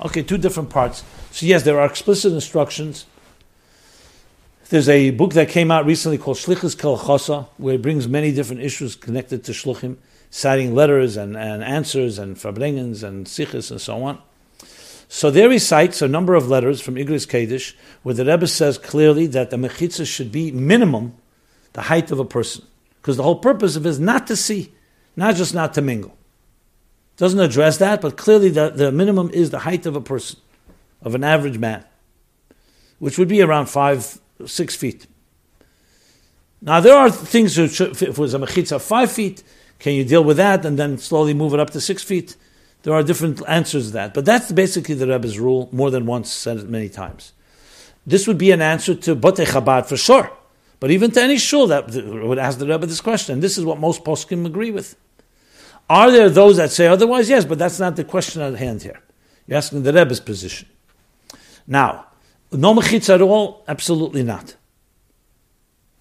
[0.00, 1.02] Okay, two different parts.
[1.30, 3.06] So, yes, there are explicit instructions.
[4.68, 8.62] There's a book that came out recently called Shlichus Chosa, where it brings many different
[8.62, 9.96] issues connected to Shluchim,
[10.34, 14.18] citing letters and, and answers and farbrengens and sichos and so on.
[15.06, 18.78] So there he cites a number of letters from Igros Kodesh where the Rebbe says
[18.78, 21.14] clearly that the mechitza should be minimum
[21.74, 22.64] the height of a person.
[22.96, 24.72] Because the whole purpose of it is not to see,
[25.16, 26.16] not just not to mingle.
[27.18, 30.40] Doesn't address that, but clearly the, the minimum is the height of a person,
[31.02, 31.84] of an average man,
[33.00, 35.06] which would be around five, six feet.
[36.62, 39.42] Now there are things, if it was a mechitza five feet,
[39.82, 42.36] can you deal with that and then slowly move it up to six feet?
[42.84, 44.14] There are different answers to that.
[44.14, 47.32] But that's basically the Rebbe's rule, more than once, said it many times.
[48.06, 50.30] This would be an answer to Bote Chabad for sure.
[50.78, 53.80] But even to any shul that would ask the Rebbe this question, this is what
[53.80, 54.94] most poskim agree with.
[55.90, 57.28] Are there those that say otherwise?
[57.28, 59.00] Yes, but that's not the question at hand here.
[59.48, 60.68] You're asking the Rebbe's position.
[61.66, 62.06] Now,
[62.52, 63.64] no mechitza at all?
[63.66, 64.54] Absolutely not.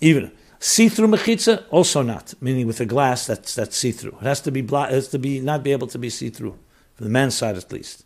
[0.01, 0.32] Even
[0.62, 2.34] see-through mechitza, also not.
[2.39, 4.18] Meaning with a glass that's that's see-through.
[4.22, 6.57] It has to be it has to be not be able to be see-through,
[6.95, 8.05] from the man's side at least.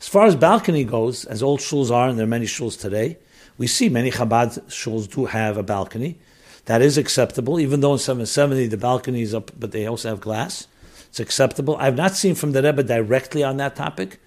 [0.00, 3.18] As far as balcony goes, as old shuls are, and there are many shuls today,
[3.56, 6.18] we see many Chabad shuls do have a balcony.
[6.66, 10.20] That is acceptable, even though in 770 the balcony is up, but they also have
[10.20, 10.68] glass.
[11.08, 11.76] It's acceptable.
[11.76, 14.20] I've not seen from the Rebbe directly on that topic,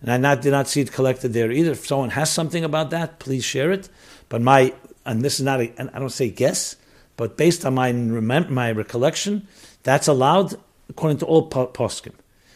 [0.00, 1.72] and I not, did not see it collected there either.
[1.72, 3.88] If someone has something about that, please share it.
[4.28, 4.72] But my,
[5.04, 6.76] and this is not, a, I don't say guess,
[7.16, 9.46] but based on my, remember, my recollection,
[9.82, 10.54] that's allowed
[10.88, 12.12] according to all poskim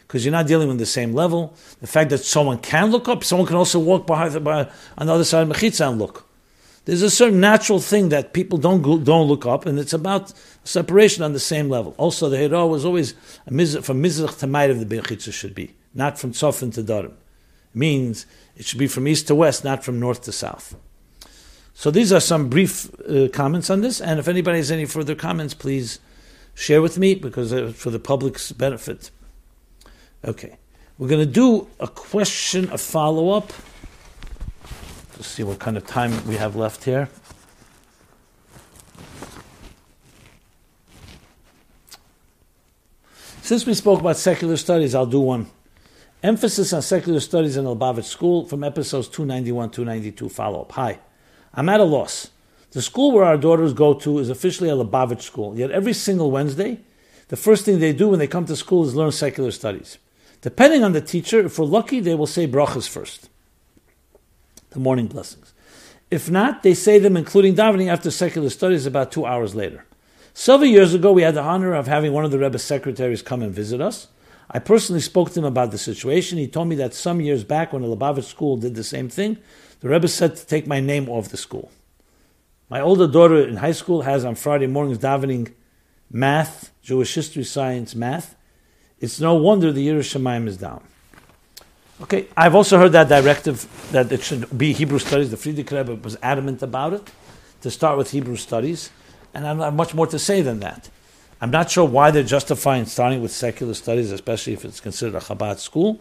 [0.06, 1.54] because you're not dealing with the same level.
[1.80, 5.06] The fact that someone can look up, someone can also walk behind the, by, on
[5.06, 6.24] the other side of Mechitza and look.
[6.84, 10.32] There's a certain natural thing that people don't go, don't look up, and it's about
[10.64, 11.94] separation on the same level.
[11.96, 16.18] Also, the Hira was always from Mizrach to Ma'ir of the Mechitza should be, not
[16.18, 17.06] from Tzofin to Darim.
[17.06, 17.14] It
[17.72, 18.26] means
[18.56, 20.76] it should be from east to west, not from north to south.
[21.74, 25.14] So these are some brief uh, comments on this, and if anybody has any further
[25.14, 25.98] comments, please
[26.54, 29.10] share with me because uh, for the public's benefit.
[30.24, 30.56] Okay.
[30.96, 33.52] We're going to do a question, a follow up.
[35.16, 37.08] Let's see what kind of time we have left here.
[43.42, 45.48] Since we spoke about secular studies, I'll do one.
[46.22, 50.72] Emphasis on secular studies in the Lubavitch School from episodes 291 292 follow up.
[50.72, 51.00] Hi,
[51.54, 52.30] I'm at a loss.
[52.72, 56.30] The school where our daughters go to is officially a Lubavitch school, yet every single
[56.30, 56.80] Wednesday,
[57.28, 59.98] the first thing they do when they come to school is learn secular studies.
[60.42, 63.30] Depending on the teacher, if we're lucky, they will say brachas first,
[64.70, 65.54] the morning blessings.
[66.10, 69.86] If not, they say them including davening after secular studies about two hours later.
[70.34, 73.40] Several years ago, we had the honor of having one of the Rebbe's secretaries come
[73.40, 74.08] and visit us.
[74.50, 76.38] I personally spoke to him about the situation.
[76.38, 79.38] He told me that some years back, when the Lubavitch school did the same thing,
[79.84, 81.70] the Rebbe said to take my name off the school.
[82.70, 85.52] My older daughter in high school has on Friday mornings davening
[86.10, 88.34] math, Jewish history, science, math,
[88.98, 90.82] it's no wonder the Yerushalayim is down.
[92.00, 95.30] Okay, I've also heard that directive that it should be Hebrew studies.
[95.30, 97.10] The Frierdiker Rebbe was adamant about it,
[97.60, 98.88] to start with Hebrew studies,
[99.34, 100.88] and I don't have much more to say than that.
[101.42, 105.20] I'm not sure why they're justifying starting with secular studies, especially if it's considered a
[105.20, 106.00] Chabad school.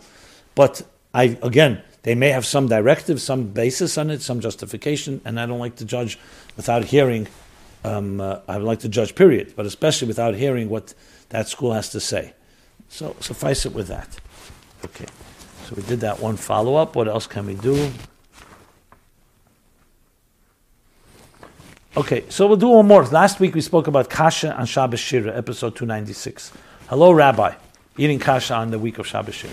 [0.56, 5.40] But I, again, they may have some directive, some basis on it, some justification, and
[5.40, 6.20] I don't like to judge
[6.56, 7.28] without hearing.
[7.86, 10.94] Um, uh, I would like to judge, period, but especially without hearing what
[11.30, 12.34] that school has to say.
[12.90, 14.20] So suffice it with that.
[14.86, 15.08] Okay.
[15.66, 16.96] So we did that one follow up.
[16.96, 17.92] What else can we do?
[21.96, 23.06] Okay, so we'll do one more.
[23.06, 26.52] Last week we spoke about Kasha on Shabbos Shira, episode 296.
[26.88, 27.54] Hello, Rabbi.
[27.98, 29.46] Eating Kasha on the week of Shabbos.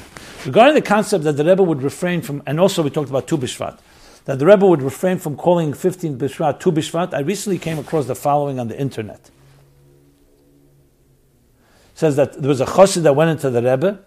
[0.47, 3.36] Regarding the concept that the Rebbe would refrain from, and also we talked about Tu
[3.36, 3.78] Bishvat,
[4.24, 8.07] that the Rebbe would refrain from calling 15 Bishvat Tu Bishvat, I recently came across
[8.07, 9.30] the following on the internet
[11.93, 14.01] It says that there was a chassid that went into the Rebbe.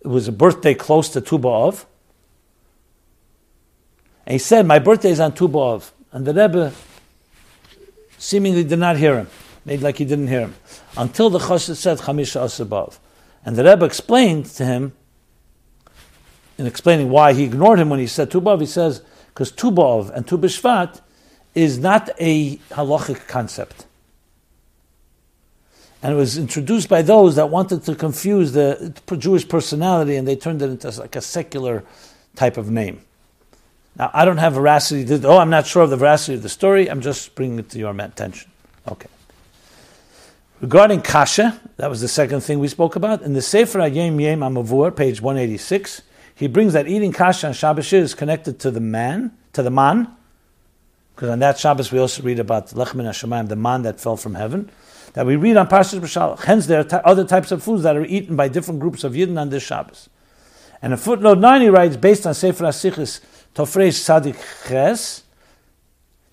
[0.00, 1.84] It was a birthday close to Tu B'Av.
[4.26, 5.90] And he said, My birthday is on Tu B'Av.
[6.12, 6.72] And the Rebbe
[8.16, 9.28] seemingly did not hear him,
[9.64, 10.54] made like he didn't hear him,
[10.96, 12.98] until the chassid said, Chamisha Asabav.
[13.44, 14.92] And the Rebbe explained to him,
[16.58, 19.70] in explaining why he ignored him when he said Tu B'Av, he says, because Tu
[19.70, 21.00] B'Av and Tu B'Shvat
[21.54, 23.86] is not a halachic concept
[26.02, 30.34] and it was introduced by those that wanted to confuse the Jewish personality, and they
[30.34, 31.84] turned it into like a secular
[32.34, 33.02] type of name.
[33.96, 35.04] Now, I don't have veracity.
[35.04, 36.90] To, oh, I'm not sure of the veracity of the story.
[36.90, 38.50] I'm just bringing it to your attention.
[38.88, 39.08] Okay.
[40.62, 43.22] Regarding kasha, that was the second thing we spoke about.
[43.22, 46.02] In the Sefer Ayem Yem Amavur, page 186,
[46.36, 50.14] he brings that eating kasha on Shabbos is connected to the man, to the man,
[51.16, 54.36] because on that Shabbos we also read about Lechmin Hashemayim, the man that fell from
[54.36, 54.70] heaven
[55.14, 56.44] that we read on Parshas B'Shalach.
[56.44, 59.14] Hence, there are t- other types of foods that are eaten by different groups of
[59.14, 60.08] Yidden on this Shabbos.
[60.80, 63.20] And in footnote 9, he writes, based on Sefer HaSichos
[63.56, 64.36] Tofresh Sadik
[64.68, 65.21] Ches,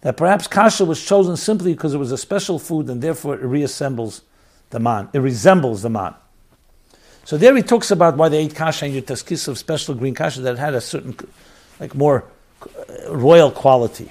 [0.01, 3.43] that perhaps kasha was chosen simply because it was a special food and therefore it
[3.43, 4.21] reassembles
[4.69, 5.09] the man.
[5.13, 6.15] It resembles the man.
[7.25, 10.41] So there he talks about why they ate kasha and yutaskis of special green kasha
[10.41, 11.15] that had a certain,
[11.79, 12.25] like more
[12.61, 14.09] uh, royal quality.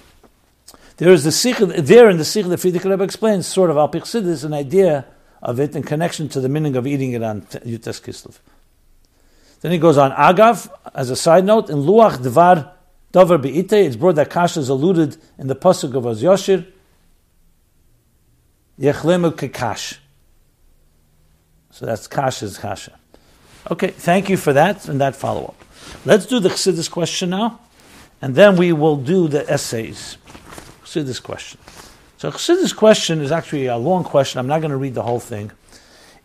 [0.99, 3.91] There is the sikh there in the sikh the Frierdiker Rebbe explains sort of al
[3.93, 5.07] is an idea
[5.43, 8.39] of it in connection to the meaning of eating it on Kislev.
[9.61, 12.71] Then he goes on Agav as a side note in Luach Dvar
[13.13, 13.73] Dover Beite.
[13.73, 16.67] It's brought that Kasha is alluded in the pasuk of Az Yoshir.
[18.79, 19.99] Yechlemu Kekash.
[21.71, 22.99] So that's Kasha's Kasha.
[23.71, 25.65] Okay, thank you for that and that follow up.
[26.05, 27.61] Let's do the Chassidus question now,
[28.23, 30.17] and then we will do the essays.
[30.85, 31.61] Chassidus question.
[32.17, 34.39] So Chassidus question is actually a long question.
[34.39, 35.51] I'm not going to read the whole thing.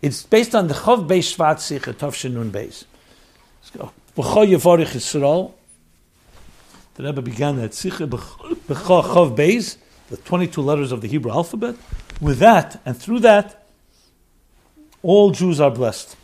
[0.01, 2.85] It's based on the Chov Beis Shvat Sikha Tov Shinun Beis.
[6.95, 9.77] The Rebbe began that Sikha B'cho Chov Beis,
[10.09, 11.75] the 22 letters of the Hebrew alphabet.
[12.21, 13.65] With that, and through that,
[15.01, 16.15] all Jews are blessed.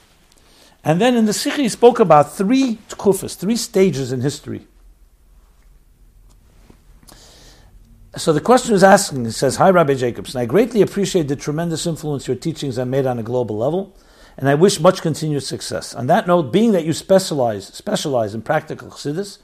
[0.83, 4.67] And then in the Sikh, he spoke about three tkufas, three stages in history.
[8.15, 10.39] So the question is asking, he says, Hi, Rabbi Jacobson.
[10.39, 13.95] I greatly appreciate the tremendous influence your teachings have made on a global level,
[14.37, 15.93] and I wish much continued success.
[15.93, 19.39] On that note, being that you specialize, specialize in practical chassidus,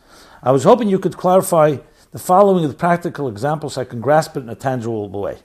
[0.46, 1.78] I was hoping you could clarify
[2.12, 5.40] the following with practical examples so I can grasp it in a tangible way.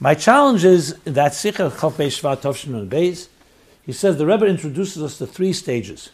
[0.00, 3.28] My challenge is that Sikh Chaf Shvat Tovshin Beis,
[3.86, 6.10] he says the Rebbe introduces us to three stages.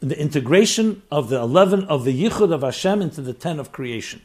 [0.00, 4.22] The integration of the 11 of the Yichud of Hashem into the 10 of creation.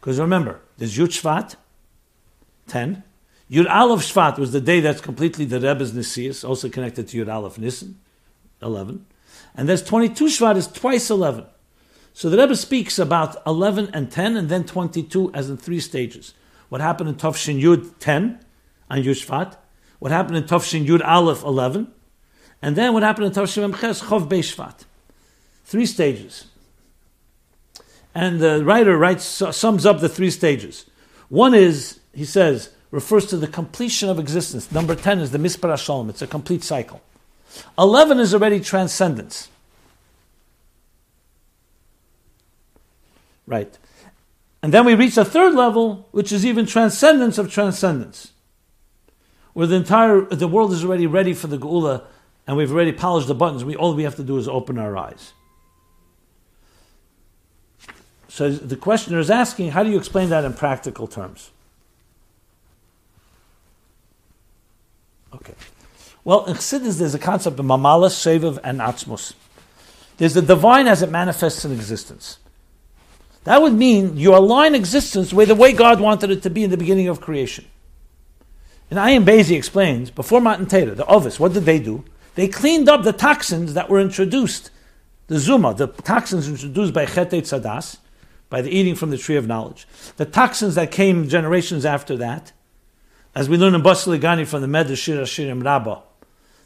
[0.00, 1.54] Because remember, there's Yud Shvat,
[2.66, 3.04] 10.
[3.48, 7.32] Yud Aleph Shvat was the day that's completely the Rebbe's Nisias, also connected to Yud
[7.32, 8.00] Aleph Nisan,
[8.60, 9.06] 11.
[9.54, 11.44] And there's 22 Shvat is twice 11.
[12.12, 16.34] So the Rebbe speaks about 11 and 10, and then 22 as in three stages.
[16.68, 18.40] What happened in Tovshin Yud 10
[18.90, 19.56] on Yud Shvat,
[20.00, 21.92] what happened in Tafshin Yud Aleph 11,
[22.62, 24.84] and then what happened in Tafshin Memches Chov Beishvat.
[25.64, 26.46] Three stages.
[28.14, 30.86] And the writer writes, sums up the three stages.
[31.28, 34.72] One is, he says, refers to the completion of existence.
[34.72, 36.10] Number 10 is the Mispar Shalom.
[36.10, 37.00] It's a complete cycle.
[37.78, 39.48] 11 is already transcendence.
[43.50, 43.76] Right.
[44.62, 48.30] And then we reach a third level, which is even transcendence of transcendence
[49.52, 52.04] where the entire the world is already ready for the Geula,
[52.46, 53.64] and we've already polished the buttons.
[53.64, 55.32] We all we have to do is open our eyes.
[58.28, 61.50] So the questioner is asking, how do you explain that in practical terms?
[65.34, 65.54] Okay.
[66.22, 69.32] Well, in Chassidus, there's a concept of mamalas, seviv, and atzmus.
[70.18, 72.38] There's the divine as it manifests in existence.
[73.44, 76.70] That would mean you align existence with the way God wanted it to be in
[76.70, 77.64] the beginning of creation.
[78.90, 82.04] And Ayin Bezi explains, before Matan Torah, the Ovis, what did they do?
[82.34, 84.70] They cleaned up the toxins that were introduced,
[85.28, 87.98] the Zuma, the toxins introduced by Chet Tzadas,
[88.50, 89.86] by the eating from the tree of knowledge.
[90.16, 92.52] The toxins that came generations after that,
[93.34, 96.00] as we learn in Basiligani from the Medrash Shir Shirim Rabbah,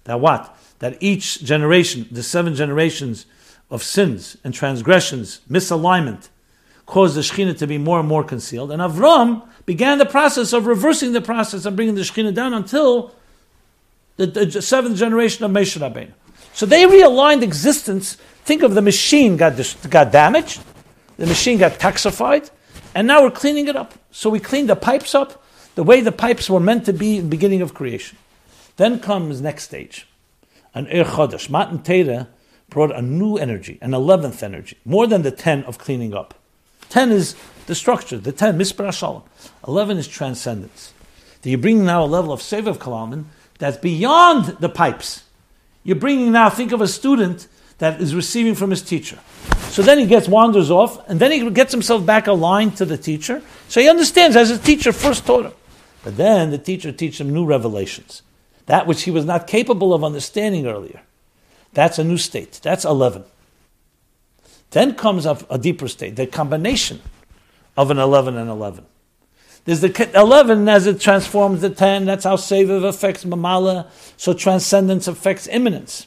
[0.05, 0.57] that what?
[0.79, 3.27] That each generation, the seven generations
[3.71, 6.31] of sins and transgressions, misalignment,
[6.87, 8.71] caused the Shekhinah to be more and more concealed.
[8.71, 13.15] And Avram began the process of reversing the process and bringing the Shekhinah down until
[14.17, 16.13] the, the seventh generation of Moshe Rabbeinu.
[16.53, 18.17] So they realigned existence.
[18.45, 19.55] Think of the machine got,
[19.89, 20.61] got damaged,
[21.17, 22.51] the machine got toxified,
[22.95, 23.95] and now we're cleaning it up.
[24.11, 25.43] So we cleaned the pipes up
[25.75, 28.19] the way the pipes were meant to be in the beginning of creation.
[28.77, 30.07] Then comes next stage,
[30.75, 31.49] an Ir Chodesh.
[31.49, 32.29] Matan Torah
[32.69, 36.35] brought a new energy, an eleventh energy, more than the ten of cleaning up.
[36.95, 37.35] Ten is
[37.67, 39.25] the structure, the ten, Mispar Shalom.
[39.67, 40.95] Eleven is transcendence.
[41.43, 43.25] That you bring now a level of Sevav Kalaman
[43.59, 45.25] that's beyond the pipes.
[45.83, 49.19] You're bringing now, think of a student that is receiving from his teacher.
[49.71, 52.97] So then he gets wanders off, and then he gets himself back aligned to the
[52.97, 53.43] teacher.
[53.67, 55.53] So he understands as his teacher first taught him.
[56.05, 58.23] But then the teacher teaches him new revelations,
[58.67, 61.03] that which he was not capable of understanding earlier.
[61.73, 62.61] That's a new state.
[62.63, 63.25] That's 11.
[64.71, 67.01] Then comes a, a deeper state, the combination
[67.77, 68.85] of an 11 and 11.
[69.65, 72.05] There's the 11 as it transforms the 10.
[72.05, 73.89] That's how Seviv affects Mamala.
[74.17, 76.07] So transcendence affects immanence.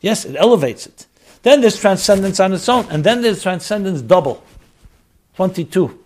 [0.00, 1.06] Yes, it elevates it.
[1.42, 2.86] Then there's transcendence on its own.
[2.90, 4.42] And then there's transcendence double
[5.36, 5.96] 22.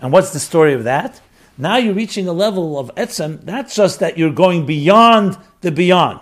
[0.00, 1.20] And what's the story of that?
[1.58, 3.40] Now you're reaching a level of etzem.
[3.42, 6.20] That's just that you're going beyond the beyond.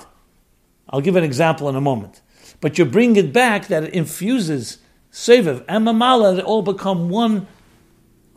[0.89, 2.21] I'll give an example in a moment.
[2.63, 4.79] But you bring it back that it infuses
[5.13, 7.47] Seviv and Mamala, they all become one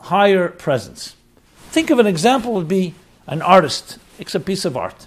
[0.00, 1.16] higher presence.
[1.70, 2.94] Think of an example would be
[3.26, 5.06] an artist makes a piece of art.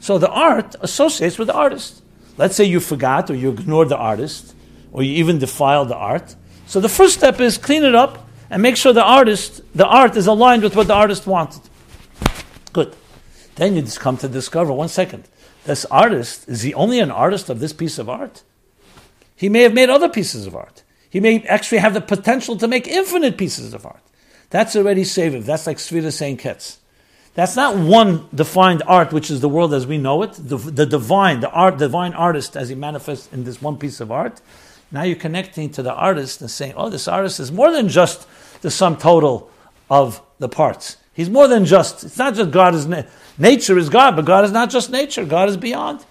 [0.00, 2.02] So the art associates with the artist.
[2.36, 4.54] Let's say you forgot or you ignored the artist
[4.92, 6.36] or you even defiled the art.
[6.66, 10.16] So the first step is clean it up and make sure the artist, the art
[10.16, 11.62] is aligned with what the artist wanted.
[12.72, 12.94] Good.
[13.56, 15.24] Then you just come to discover one second.
[15.68, 18.42] This artist, is he only an artist of this piece of art?
[19.36, 20.82] He may have made other pieces of art.
[21.10, 24.00] He may actually have the potential to make infinite pieces of art.
[24.48, 25.44] That's already saved.
[25.44, 26.78] That's like Svira saying Ketz.
[27.34, 30.32] That's not one defined art, which is the world as we know it.
[30.38, 34.10] The, the divine, the art, divine artist as he manifests in this one piece of
[34.10, 34.40] art.
[34.90, 38.26] Now you're connecting to the artist and saying, oh, this artist is more than just
[38.62, 39.50] the sum total
[39.90, 40.96] of the parts.
[41.12, 42.86] He's more than just, it's not just God is,
[43.38, 46.04] nature is God, but God is not just nature, God is beyond.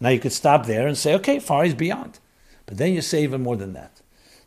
[0.00, 2.18] Now you could stop there and say, okay, far he's beyond.
[2.66, 4.00] But then you say even more than that.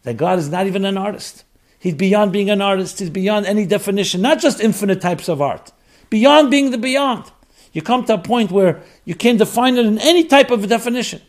[0.04, 1.44] That God is not even an artist.
[1.80, 5.72] He's beyond being an artist, he's beyond any definition, not just infinite types of art,
[6.10, 7.32] beyond being the beyond.
[7.72, 11.22] You come to a point where you can't define it in any type of definition.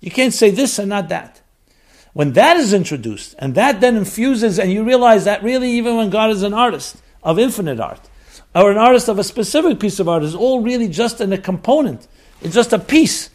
[0.00, 1.42] You can't say this and not that.
[2.14, 6.10] When that is introduced, and that then infuses, and you realize that really, even when
[6.10, 8.08] God is an artist of infinite art,
[8.54, 11.38] or an artist of a specific piece of art, is all really just in a
[11.38, 12.06] component.
[12.40, 13.30] It's just a piece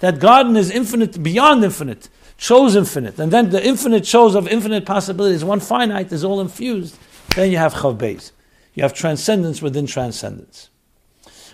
[0.00, 2.08] that God His infinite, beyond infinite,
[2.38, 6.96] chose infinite, and then the infinite chose of infinite possibilities, one finite is all infused.
[7.34, 8.32] Then you have chav
[8.74, 10.70] You have transcendence within transcendence.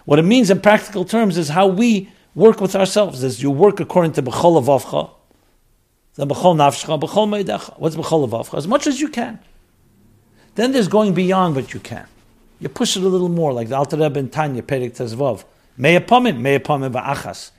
[0.05, 3.23] What it means in practical terms is how we work with ourselves.
[3.23, 5.11] As you work according to b'chol avavcha,
[6.17, 7.79] then b'chol nafshcha, b'chol meidecha.
[7.79, 8.59] What's b'chol avavcha?
[8.59, 9.39] As much as you can.
[10.55, 12.07] Then there's going beyond what you can.
[12.63, 15.43] You push it a little more, like the Alter Rebbe in Tanya, Perek Tezvav.
[15.77, 17.51] Me'apamin, me'apamin ba'achas.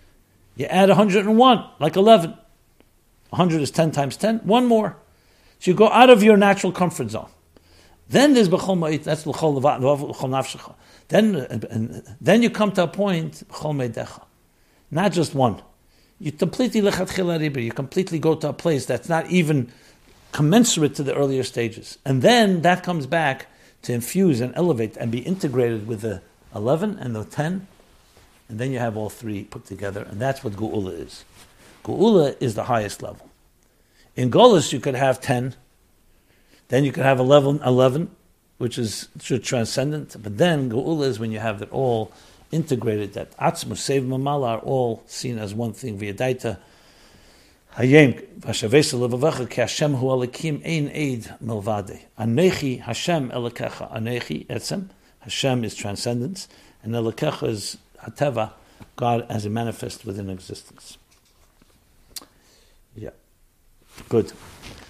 [0.55, 2.29] You add 101, like 11.
[3.29, 4.95] 100 is 10 times 10, one more.
[5.59, 7.27] So you go out of your natural comfort zone.
[8.07, 10.73] Then there's b'chol ma'it, that's b'chol nafshecha.
[11.09, 14.23] Then, then you come to a point, b'chol me'decha.
[14.89, 15.61] Not just one.
[16.17, 19.69] You completely you completely go to a place that's not even
[20.31, 21.97] commensurate to the earlier stages.
[22.05, 23.47] And then that comes back
[23.83, 26.21] to infuse and elevate and be integrated with the
[26.55, 27.67] 11 and the 10.
[28.49, 30.05] And then you have all three put together.
[30.09, 31.23] And that's what Geula is.
[31.83, 33.29] Geula is the highest level.
[34.15, 35.55] In Golas, you could have 10.
[36.67, 38.09] Then you could have 11, 11
[38.57, 39.09] which is
[39.41, 40.15] transcendent.
[40.21, 42.11] But then Geula is when you have it all
[42.51, 45.99] integrated that Atzmus, Sev Mamala are all seen as one thing.
[45.99, 46.59] V'yadaita
[47.75, 52.01] Hayem v'shavesa levavecha ki Hashem hu alikim ein eid milvade.
[52.19, 53.91] Anechi Hashem elikecha.
[53.91, 54.89] Anechi etzem.
[55.21, 56.47] Hashem is transcendence,
[56.83, 58.51] and elikecha is hateva,
[58.95, 60.97] God as a manifest within existence.
[62.95, 63.11] Yeah,
[64.09, 64.33] good.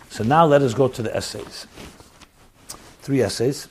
[0.09, 1.67] So now let us go to the essays.
[3.01, 3.67] Three essays.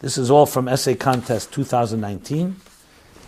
[0.00, 2.56] This is all from Essay Contest 2019.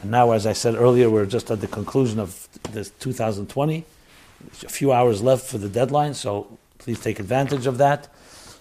[0.02, 3.84] And now, as I said earlier, we're just at the conclusion of this 2020.
[4.64, 8.08] A few hours left for the deadline, so please take advantage of that.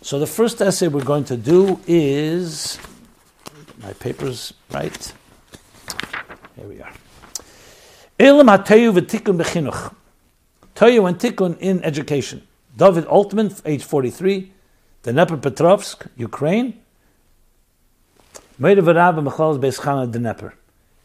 [0.02, 2.80] So the first essay we're going to do is
[3.82, 5.14] my papers right.
[6.56, 6.94] Here we are.
[8.20, 9.94] Elam hateyu v'tikun bechinuch.
[10.76, 12.48] Toyu and tikun in education.
[12.76, 14.52] David Altman, age 43,
[15.04, 16.80] Dnepropetrovsk, Ukraine.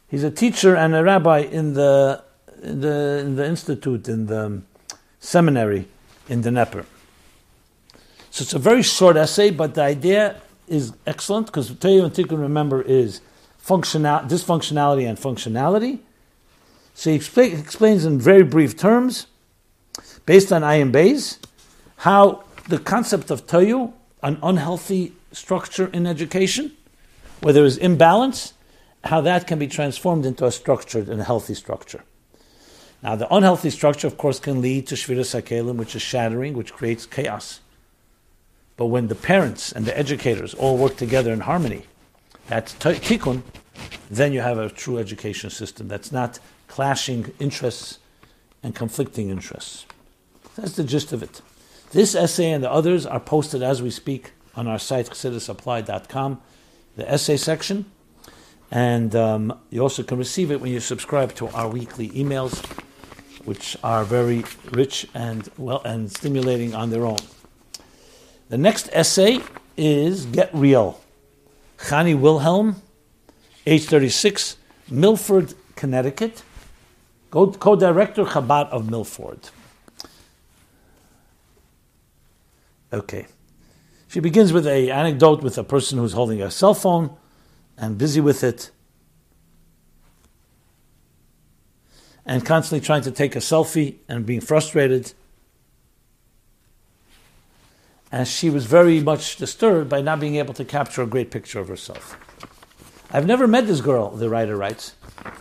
[0.09, 2.23] He's a teacher and a rabbi in the
[2.63, 4.63] in the in the institute in the
[5.21, 5.87] seminary
[6.29, 6.85] in Dnepr.
[8.31, 12.41] So it's a very short essay, but the idea is excellent because Teyu and Tikkun,
[12.41, 13.21] remember, is
[13.59, 15.99] functional, dysfunctionality and functionality.
[16.95, 19.27] So he expl- explains in very brief terms,
[20.25, 21.39] based on Ayin Bays,
[21.97, 26.73] how the concept of Toyu, an unhealthy structure in education,
[27.41, 28.55] where there is imbalance,
[29.05, 32.05] how that can be transformed into a structured and healthy structure.
[33.03, 36.73] Now, the unhealthy structure, of course, can lead to shvira sakelim, which is shattering, which
[36.73, 37.61] creates chaos.
[38.77, 41.85] But when the parents and the educators all work together in harmony,
[42.47, 43.43] that's tikkun,
[44.11, 46.39] then you have a true education system that's not
[46.69, 47.99] clashing interests
[48.63, 49.87] and conflicting interests.
[50.57, 51.41] That's the gist of it.
[51.91, 56.41] This essay and the others are posted as we speak on our site, chassidusapplied.com
[56.97, 57.87] the essay section.
[58.71, 62.65] And um, you also can receive it when you subscribe to our weekly emails,
[63.45, 67.19] which are very rich and well and stimulating on their own.
[68.49, 69.41] The next essay
[69.77, 71.01] is Get Real.
[71.79, 72.83] Chani Wilhelm,
[73.67, 74.57] age 36,
[74.91, 76.43] Milford, Connecticut,
[77.31, 79.49] co director Chabad of Milford.
[82.93, 83.27] Okay.
[84.09, 87.17] She begins with a anecdote with a person who's holding a cell phone
[87.79, 88.71] and busy with it,
[92.25, 95.13] and constantly trying to take a selfie and being frustrated.
[98.13, 101.59] and she was very much disturbed by not being able to capture a great picture
[101.59, 102.19] of herself.
[103.11, 104.95] I've never met this girl, the writer writes,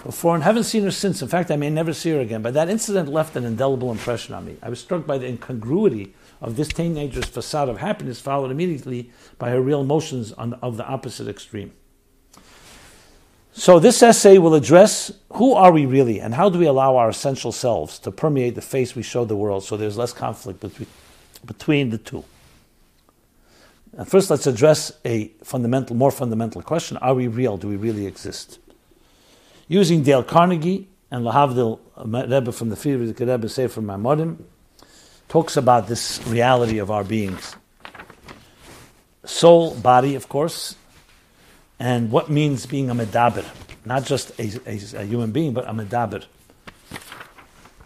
[0.03, 1.21] before and haven't seen her since.
[1.21, 2.41] In fact, I may never see her again.
[2.41, 4.57] But that incident left an indelible impression on me.
[4.61, 9.51] I was struck by the incongruity of this teenager's facade of happiness, followed immediately by
[9.51, 11.73] her real emotions on, of the opposite extreme.
[13.53, 17.09] So, this essay will address who are we really and how do we allow our
[17.09, 20.87] essential selves to permeate the face we show the world so there's less conflict between,
[21.45, 22.23] between the two.
[23.97, 27.57] And first, let's address a fundamental, more fundamental question: Are we real?
[27.57, 28.59] Do we really exist?
[29.67, 34.37] Using Dale Carnegie and Lahavdil Rebbe from the Frierdiker Rebbe Sefer Maimorim,
[35.27, 37.55] talks about this reality of our beings,
[39.25, 40.75] soul, body, of course,
[41.81, 43.43] and what means being a medaber,
[43.85, 46.23] not just a, a, a human being, but a medaber.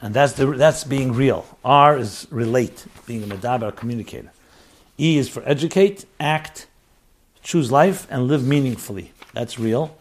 [0.01, 1.45] And that's the, that's being real.
[1.63, 4.31] R is relate, being a medaber, communicator.
[4.99, 6.67] E is for educate, act,
[7.41, 9.13] choose life, and live meaningfully.
[9.33, 9.95] That's real.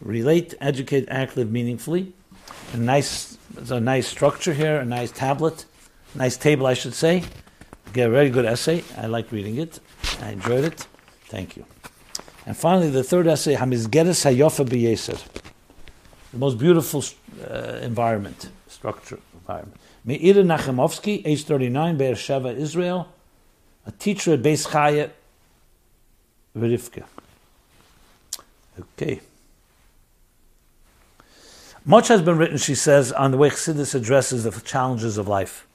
[0.00, 2.12] Relate, educate, act, live meaningfully.
[2.74, 3.36] A nice,
[3.70, 5.64] a nice structure here, a nice tablet,
[6.14, 7.24] nice table, I should say.
[7.92, 8.84] Get a very good essay.
[8.96, 9.80] I like reading it.
[10.20, 10.86] I enjoyed it.
[11.26, 11.66] Thank you.
[12.46, 15.22] And finally, the third essay, Hamizgeres Hayofa B'Yeser.
[16.32, 17.04] The most beautiful
[17.48, 19.80] uh, environment, structure, environment.
[20.04, 23.08] Meir Nachimovsky, age 39, Be'er Sheva, Israel
[23.86, 25.10] a teacher at Beis Chaya
[26.56, 27.04] Rivka.
[28.78, 29.20] Okay.
[31.84, 35.66] Much has been written, she says, on the way Chassidus addresses the challenges of life,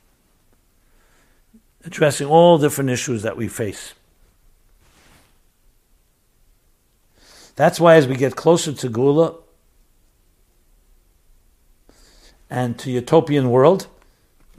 [1.83, 3.93] addressing all different issues that we face.
[7.57, 9.35] That's why, as we get closer to Geula
[12.51, 13.87] and to utopian world,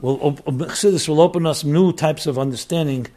[0.01, 3.07] we'll, Chassidus will open us new types of understanding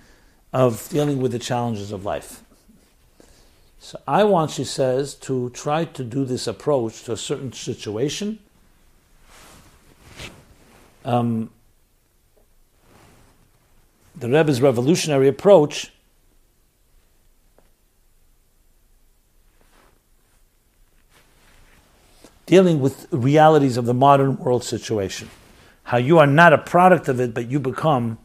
[0.53, 2.45] of dealing with the challenges of life.
[3.81, 8.39] So I want, she says, to try to do this approach to a certain situation.
[11.05, 11.51] Um,
[14.15, 15.91] the Rebbe's revolutionary approach
[22.47, 25.31] dealing with realities of the modern world situation.
[25.85, 28.19] How you are not a product of it, but you become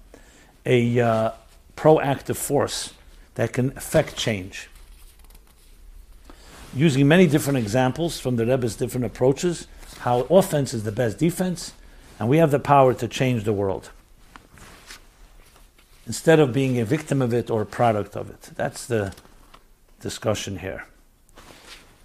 [0.66, 1.32] a, uh,
[1.78, 2.94] proactive force
[3.36, 4.70] that can affect change.
[6.76, 9.68] Using many different examples from the Rebbe's different approaches,
[10.00, 11.72] how offense is the best defense,
[12.20, 13.92] and we have the power to change the world.
[16.06, 18.50] Instead of being a victim of it or a product of it.
[18.56, 19.14] That's the
[20.02, 20.86] discussion here.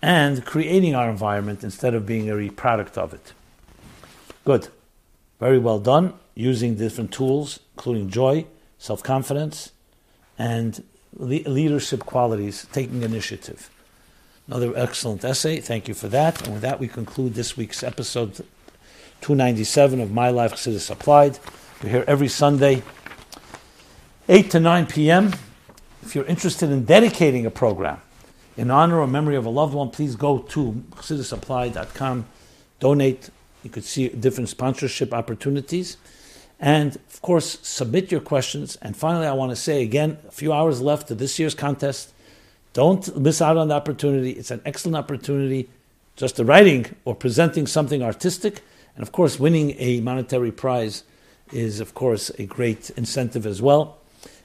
[0.02, 3.32] And creating our environment instead of being a product of it.
[4.44, 4.68] Good.
[5.38, 6.14] Very well done.
[6.34, 8.46] Using different tools, including joy,
[8.78, 9.70] self confidence,
[10.38, 10.82] and
[11.16, 13.70] le- leadership qualities, taking initiative.
[14.48, 15.60] Another excellent essay.
[15.60, 16.42] Thank you for that.
[16.42, 18.44] And with that, we conclude this week's episode
[19.20, 21.38] 297 of My Life Chassidus Applied.
[21.82, 22.82] We're here every Sunday,
[24.28, 25.32] 8 to 9 p.m.
[26.02, 28.00] If you're interested in dedicating a program
[28.56, 32.26] in honor or memory of a loved one, please go to chassidusapplied.com,
[32.80, 33.30] donate.
[33.62, 35.96] You could see different sponsorship opportunities.
[36.60, 38.76] And of course, submit your questions.
[38.82, 42.12] And finally, I want to say again, a few hours left to this year's contest.
[42.72, 44.30] Don't miss out on the opportunity.
[44.30, 45.68] It's an excellent opportunity
[46.16, 48.62] just the writing or presenting something artistic.
[48.94, 51.04] And of course, winning a monetary prize
[51.52, 53.98] is, of course, a great incentive as well.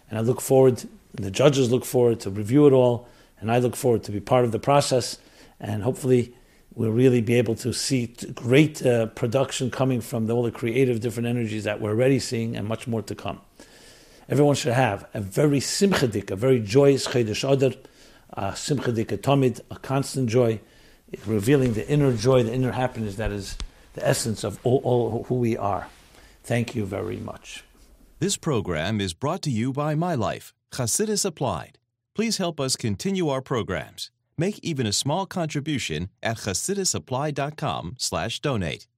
[0.09, 3.07] And I look forward, the judges look forward to review it all,
[3.39, 5.17] and I look forward to be part of the process.
[5.59, 6.35] And hopefully,
[6.73, 10.99] we'll really be able to see great uh, production coming from the, all the creative
[10.99, 13.41] different energies that we're already seeing and much more to come.
[14.29, 17.71] Everyone should have a very simchadik, a very joyous Chedesh Adar,
[18.33, 20.59] a simchadik, a tamid, a constant joy,
[21.25, 23.57] revealing the inner joy, the inner happiness that is
[23.93, 25.87] the essence of all, all who we are.
[26.43, 27.63] Thank you very much.
[28.19, 31.76] This program is brought to you by My Life, Chassidus Applied.
[32.17, 34.09] Please help us continue our programs.
[34.39, 38.85] Make even a small contribution at chassidusapplied.com slash donate.